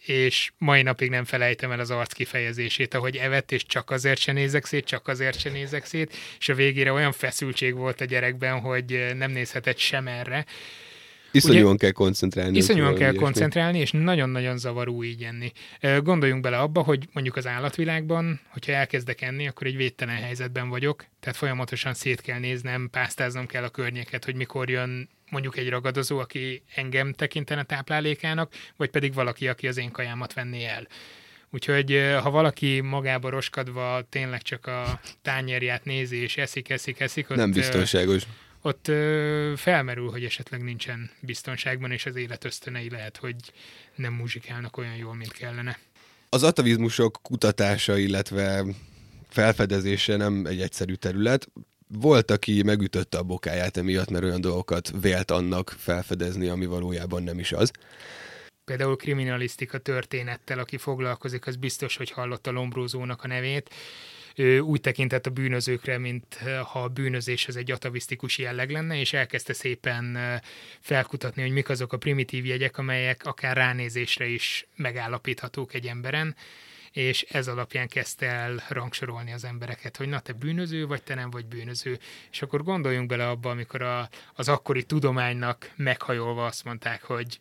és 0.06 0.52
mai 0.58 0.82
napig 0.82 1.10
nem 1.10 1.24
felejtem 1.24 1.72
el 1.72 1.80
az 1.80 1.92
arc 1.92 2.14
kifejezését, 2.14 2.94
ahogy 2.94 3.16
evett, 3.16 3.52
és 3.52 3.66
csak 3.66 3.92
azért 3.92 4.20
se 4.20 4.32
nézek 4.32 4.66
szét, 4.66 4.86
csak 4.86 5.08
azért 5.08 5.40
se 5.40 5.50
nézek 5.50 5.86
szét, 5.86 6.16
és 6.40 6.50
a 6.50 6.54
végére 6.54 6.92
olyan 6.92 7.12
feszültség 7.12 7.76
volt 7.76 8.02
a 8.02 8.06
gyerekben, 8.06 8.60
hogy 8.60 9.14
nem 9.18 9.32
nézhetett 9.32 9.78
sem 9.78 10.08
erre, 10.08 10.46
Iszonyúan 11.36 11.74
Ugye, 11.74 11.78
kell 11.78 11.92
koncentrálni. 11.92 12.58
Iszonyúan 12.58 12.96
kell 12.96 13.14
koncentrálni, 13.14 13.80
és 13.80 13.92
nagyon-nagyon 13.92 14.58
zavaró 14.58 15.04
így 15.04 15.24
enni. 15.24 15.52
Gondoljunk 16.04 16.42
bele 16.42 16.58
abba, 16.58 16.82
hogy 16.82 17.08
mondjuk 17.14 17.36
az 17.36 17.48
állatvilágban, 17.48 18.40
hogyha 18.50 18.72
elkezdek 18.72 19.22
enni, 19.22 19.48
akkor 19.48 19.68
egy 19.68 19.76
védtelen 19.76 20.16
helyzetben 20.16 20.70
vagyok, 20.70 21.06
tehát 21.20 21.38
folyamatosan 21.38 21.94
szét 21.94 22.22
kell 22.22 22.40
néznem, 22.40 22.90
pásztáznom 22.92 23.46
kell 23.46 23.64
a 23.64 23.70
környéket, 23.70 24.26
hogy 24.26 24.36
mikor 24.36 24.70
jön 24.70 25.10
mondjuk 25.30 25.58
egy 25.58 25.70
ragadozó, 25.70 26.20
aki 26.20 26.64
engem 26.76 27.14
tekintene 27.14 27.64
táplálékának, 27.64 28.54
vagy 28.76 28.90
pedig 28.90 29.14
valaki, 29.14 29.48
aki 29.48 29.68
az 29.68 29.78
én 29.78 29.92
kajámat 29.92 30.34
venné 30.34 30.66
el. 30.66 30.88
Úgyhogy 31.50 32.16
ha 32.22 32.30
valaki 32.30 32.82
magába 32.82 33.30
roskadva 33.30 34.02
tényleg 34.10 34.42
csak 34.42 34.68
a 34.68 35.00
tányérját 35.22 35.86
nézi, 35.86 36.18
és 36.18 36.38
eszik, 36.38 36.70
eszik, 36.70 37.00
eszik, 37.00 37.30
ott, 37.30 37.38
nem 37.38 37.52
biztonságos 37.52 38.24
ott 38.66 38.92
felmerül, 39.56 40.10
hogy 40.10 40.24
esetleg 40.24 40.64
nincsen 40.64 41.10
biztonságban, 41.20 41.92
és 41.92 42.06
az 42.06 42.16
élet 42.16 42.46
ösztönei 42.46 42.90
lehet, 42.90 43.18
hogy 43.18 43.36
nem 43.96 44.14
muzsikálnak 44.14 44.78
olyan 44.78 44.96
jól, 44.96 45.16
mint 45.16 45.32
kellene. 45.32 45.80
Az 46.30 46.44
atavizmusok 46.44 47.20
kutatása, 47.22 47.98
illetve 47.98 48.66
felfedezése 49.30 50.16
nem 50.16 50.46
egy 50.46 50.62
egyszerű 50.62 50.94
terület. 50.94 51.48
Volt, 51.88 52.32
aki 52.32 52.64
megütötte 52.64 53.18
a 53.18 53.24
bokáját 53.24 53.78
emiatt, 53.78 54.10
mert 54.10 54.24
olyan 54.24 54.42
dolgokat 54.42 54.92
vélt 55.02 55.32
annak 55.32 55.76
felfedezni, 55.78 56.48
ami 56.48 56.66
valójában 56.66 57.24
nem 57.24 57.40
is 57.40 57.52
az. 57.52 57.72
Például 58.66 58.96
kriminalisztika 58.96 59.78
történettel, 59.78 60.60
aki 60.60 60.78
foglalkozik, 60.78 61.48
az 61.48 61.56
biztos, 61.56 61.98
hogy 61.98 62.12
hallotta 62.12 62.52
Lombrózónak 62.52 63.24
a 63.24 63.28
nevét 63.28 63.70
ő 64.36 64.60
úgy 64.60 64.82
tekintett 64.82 65.26
a 65.26 65.30
bűnözőkre, 65.30 65.98
mint 65.98 66.38
ha 66.64 66.84
a 66.84 66.88
bűnözés 66.88 67.48
az 67.48 67.56
egy 67.56 67.72
atavisztikus 67.72 68.38
jelleg 68.38 68.72
lenne, 68.72 69.00
és 69.00 69.14
elkezdte 69.14 69.54
szépen 69.54 70.18
felkutatni, 70.80 71.42
hogy 71.42 71.52
mik 71.52 71.70
azok 71.70 71.94
a 71.94 71.98
primitív 71.98 72.46
jegyek, 72.46 72.78
amelyek 72.78 73.26
akár 73.26 73.58
ránézésre 73.58 74.26
is 74.26 74.68
megállapíthatók 74.76 75.74
egy 75.74 75.86
emberen, 75.86 76.36
és 76.96 77.22
ez 77.22 77.48
alapján 77.48 77.88
kezdte 77.88 78.26
el 78.26 78.64
rangsorolni 78.70 79.34
az 79.34 79.44
embereket, 79.44 79.98
hogy 79.98 80.10
na 80.10 80.20
te 80.20 80.34
bűnöző 80.34 80.86
vagy, 80.86 81.04
te 81.04 81.16
nem 81.16 81.30
vagy 81.30 81.46
bűnöző. 81.46 82.00
És 82.32 82.42
akkor 82.42 82.64
gondoljunk 82.64 83.08
bele 83.08 83.30
abba, 83.30 83.50
amikor 83.50 83.82
a, 83.82 84.10
az 84.34 84.50
akkori 84.50 84.84
tudománynak 84.84 85.72
meghajolva 85.76 86.46
azt 86.46 86.64
mondták, 86.64 87.04
hogy 87.04 87.40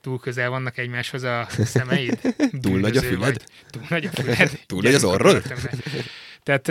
túl 0.00 0.18
közel 0.18 0.50
vannak 0.50 0.78
egymáshoz 0.78 1.22
a 1.22 1.46
szemeid? 1.48 2.20
túl 2.62 2.80
nagy 2.80 2.96
a 2.96 3.02
füled? 3.02 3.18
Vagy, 3.18 3.42
túl 3.70 3.82
nagy 3.88 4.04
a 4.04 4.10
füled? 4.10 4.60
túl 4.66 4.82
nagy 4.82 4.94
az 4.94 5.04
orrod? 5.04 5.42
Tehát 6.42 6.66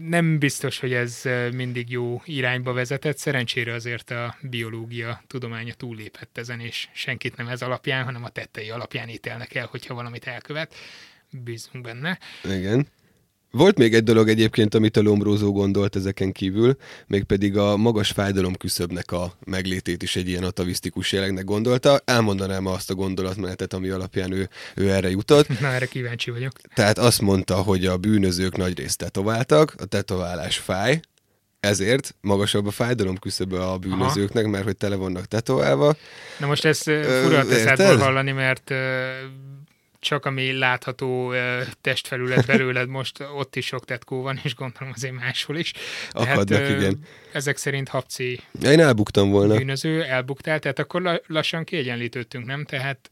nem 0.00 0.38
biztos, 0.38 0.78
hogy 0.78 0.92
ez 0.92 1.22
mindig 1.52 1.90
jó 1.90 2.22
irányba 2.24 2.72
vezetett. 2.72 3.18
Szerencsére 3.18 3.72
azért 3.72 4.10
a 4.10 4.36
biológia 4.40 5.22
tudománya 5.26 5.74
túllépett 5.74 6.38
ezen, 6.38 6.60
és 6.60 6.88
senkit 6.92 7.36
nem 7.36 7.48
ez 7.48 7.62
alapján, 7.62 8.04
hanem 8.04 8.24
a 8.24 8.28
tettei 8.28 8.70
alapján 8.70 9.08
ítélnek 9.08 9.54
el, 9.54 9.66
hogyha 9.70 9.94
valamit 9.94 10.24
elkövet. 10.24 10.74
Bízunk 11.30 11.84
benne. 11.84 12.18
Igen. 12.44 12.88
Volt 13.50 13.78
még 13.78 13.94
egy 13.94 14.02
dolog 14.02 14.28
egyébként, 14.28 14.74
amit 14.74 14.96
a 14.96 15.02
Lombrózó 15.02 15.52
gondolt 15.52 15.96
ezeken 15.96 16.32
kívül, 16.32 16.76
mégpedig 17.06 17.56
a 17.56 17.76
magas 17.76 18.10
fájdalom 18.10 18.54
küszöbnek 18.54 19.12
a 19.12 19.32
meglétét 19.44 20.02
is 20.02 20.16
egy 20.16 20.28
ilyen 20.28 20.42
atavisztikus 20.42 21.12
jellegnek 21.12 21.44
gondolta. 21.44 22.00
Elmondanám 22.04 22.66
azt 22.66 22.90
a 22.90 22.94
gondolatmenetet, 22.94 23.72
ami 23.72 23.88
alapján 23.88 24.32
ő, 24.32 24.48
ő 24.74 24.90
erre 24.90 25.10
jutott. 25.10 25.48
Na, 25.60 25.66
erre 25.66 25.86
kíváncsi 25.86 26.30
vagyok. 26.30 26.52
Tehát 26.74 26.98
azt 26.98 27.20
mondta, 27.20 27.54
hogy 27.54 27.86
a 27.86 27.96
bűnözők 27.96 28.56
nagyrészt 28.56 28.98
tetováltak, 28.98 29.74
a 29.78 29.84
tetoválás 29.84 30.58
fáj, 30.58 31.00
ezért 31.60 32.14
magasabb 32.20 32.66
a 32.66 32.70
fájdalom 32.70 33.18
küszöbe 33.18 33.64
a 33.64 33.78
bűnözőknek, 33.78 34.42
Aha. 34.42 34.52
mert 34.52 34.64
hogy 34.64 34.76
tele 34.76 34.96
vannak 34.96 35.24
tetoválva. 35.24 35.96
Na 36.38 36.46
most 36.46 36.64
ezt 36.64 36.82
fura 36.82 37.44
a 37.76 37.98
hallani, 37.98 38.32
mert 38.32 38.72
csak 40.00 40.24
ami 40.24 40.52
látható 40.52 41.34
testfelület 41.80 42.46
belőled, 42.46 42.88
most 42.88 43.20
ott 43.36 43.56
is 43.56 43.66
sok 43.66 43.84
tetkó 43.84 44.22
van, 44.22 44.40
és 44.42 44.54
gondolom 44.54 44.92
azért 44.94 45.14
máshol 45.14 45.56
is. 45.56 45.72
Akadnak, 46.10 46.44
tehát, 46.44 46.70
igen. 46.70 46.98
Ezek 47.32 47.56
szerint 47.56 47.88
Habci 47.88 48.40
én 48.62 48.80
elbuktam 48.80 49.30
volna. 49.30 49.56
bűnöző, 49.56 50.02
elbuktál, 50.02 50.58
tehát 50.58 50.78
akkor 50.78 51.22
lassan 51.26 51.64
kiegyenlítődtünk, 51.64 52.46
nem? 52.46 52.64
Tehát 52.64 53.10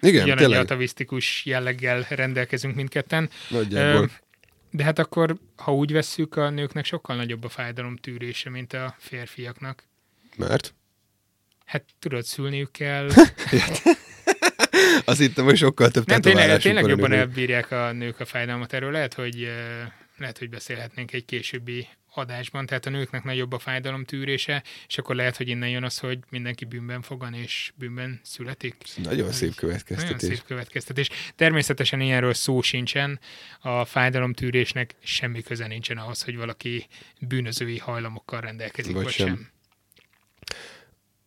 igen, 0.00 0.22
ugyanannyi 0.22 0.54
atavisztikus 0.54 1.44
jelleggel 1.44 2.06
rendelkezünk 2.08 2.74
mindketten. 2.74 3.30
Nagyjából. 3.48 4.10
De 4.70 4.84
hát 4.84 4.98
akkor, 4.98 5.36
ha 5.56 5.74
úgy 5.74 5.92
vesszük, 5.92 6.36
a 6.36 6.50
nőknek 6.50 6.84
sokkal 6.84 7.16
nagyobb 7.16 7.44
a 7.44 7.48
fájdalom 7.48 7.96
tűrése, 7.96 8.50
mint 8.50 8.72
a 8.72 8.96
férfiaknak. 8.98 9.84
Mert? 10.36 10.74
Hát 11.64 11.84
tudod, 11.98 12.24
szülniük 12.24 12.70
kell. 12.70 13.08
Azt 15.04 15.18
hittem, 15.18 15.44
hogy 15.44 15.56
sokkal 15.56 15.90
több 15.90 16.06
Nem, 16.06 16.20
tényleg, 16.20 16.60
tényleg 16.60 16.86
jobban 16.86 17.12
elbírják 17.12 17.70
a 17.70 17.92
nők 17.92 18.20
a 18.20 18.24
fájdalmat. 18.24 18.72
Erről 18.72 18.90
lehet, 18.90 19.14
hogy 19.14 19.48
lehet, 20.16 20.38
hogy 20.38 20.48
beszélhetnénk 20.48 21.12
egy 21.12 21.24
későbbi 21.24 21.88
adásban, 22.14 22.66
tehát 22.66 22.86
a 22.86 22.90
nőknek 22.90 23.24
nagyobb 23.24 23.52
a 23.52 23.58
fájdalom 23.58 24.04
tűrése, 24.04 24.62
és 24.88 24.98
akkor 24.98 25.14
lehet, 25.14 25.36
hogy 25.36 25.48
innen 25.48 25.68
jön 25.68 25.84
az, 25.84 25.98
hogy 25.98 26.18
mindenki 26.30 26.64
bűnben 26.64 27.02
fogan 27.02 27.34
és 27.34 27.72
bűnben 27.74 28.20
születik. 28.22 28.76
Nagyon 29.02 29.32
szép 29.32 29.54
következtetés. 29.54 30.20
Nagyon 30.20 30.36
szép 30.36 30.46
következtetés. 30.46 31.08
Természetesen 31.36 32.00
ilyenről 32.00 32.34
szó 32.34 32.62
sincsen, 32.62 33.20
a 33.60 33.84
fájdalom 33.84 34.32
tűrésnek 34.32 34.94
semmi 35.02 35.42
köze 35.42 35.66
nincsen 35.66 35.96
ahhoz, 35.96 36.22
hogy 36.22 36.36
valaki 36.36 36.86
bűnözői 37.20 37.78
hajlamokkal 37.78 38.40
rendelkezik, 38.40 38.94
vagy, 38.94 39.04
vagy 39.04 39.12
sem. 39.12 39.26
sem. 39.26 39.50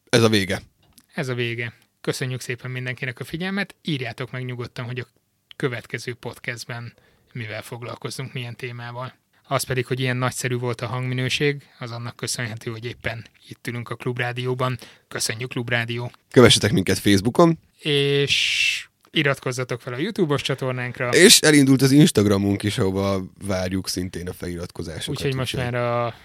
Ez 0.10 0.24
a 0.24 0.30
vége. 0.30 0.62
Ez 1.14 1.28
a 1.28 1.34
vége. 1.34 1.74
Köszönjük 2.04 2.42
szépen 2.42 2.72
mindenkinek 2.72 3.20
a 3.20 3.24
figyelmet, 3.24 3.76
írjátok 3.82 4.32
meg 4.32 4.46
nyugodtan, 4.46 4.86
hogy 4.86 5.00
a 5.00 5.08
következő 5.56 6.14
podcastben 6.14 6.94
mivel 7.34 7.62
foglalkozunk, 7.62 8.34
milyen 8.34 8.56
témával. 8.56 9.14
Az 9.48 9.64
pedig, 9.64 9.86
hogy 9.86 10.00
ilyen 10.00 10.18
nagyszerű 10.18 10.56
volt 10.56 10.82
a 10.82 10.88
hangminőség, 10.88 11.68
az 11.80 11.92
annak 11.92 12.16
köszönhető, 12.16 12.72
hogy 12.72 12.86
éppen 12.86 13.26
itt 13.48 13.68
ülünk 13.68 13.90
a 13.90 13.96
Klubrádióban. 13.96 14.78
Köszönjük 15.08 15.50
Klubrádió! 15.50 16.12
Kövessetek 16.32 16.72
minket 16.72 16.98
Facebookon. 16.98 17.60
És 17.80 18.86
iratkozzatok 19.12 19.82
fel 19.82 19.94
a 19.94 19.98
YouTube-os 19.98 20.42
csatornánkra. 20.42 21.10
És 21.10 21.40
elindult 21.40 21.82
az 21.82 21.92
Instagramunk 21.92 22.64
is, 22.64 22.78
ahova 22.78 23.24
várjuk 23.46 23.88
szintén 23.88 24.28
a 24.28 24.34
feliratkozásokat. 24.34 25.10
Úgyhogy 25.10 25.36
most 25.36 25.56
már 25.56 25.76
a 25.76 26.16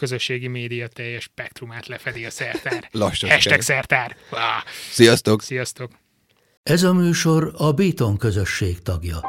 közösségi 0.00 0.46
média 0.46 0.88
teljes 0.88 1.22
spektrumát 1.22 1.86
lefedi 1.86 2.24
a 2.24 2.30
szertár. 2.30 2.88
Lassan. 2.92 3.30
Hashtag 3.30 3.60
szertár. 3.60 4.16
Sziasztok! 4.90 5.42
Sziasztok! 5.42 5.90
Ez 6.62 6.82
a 6.82 6.92
műsor 6.92 7.52
a 7.56 7.72
Béton 7.72 8.16
közösség 8.16 8.82
tagja. 8.82 9.20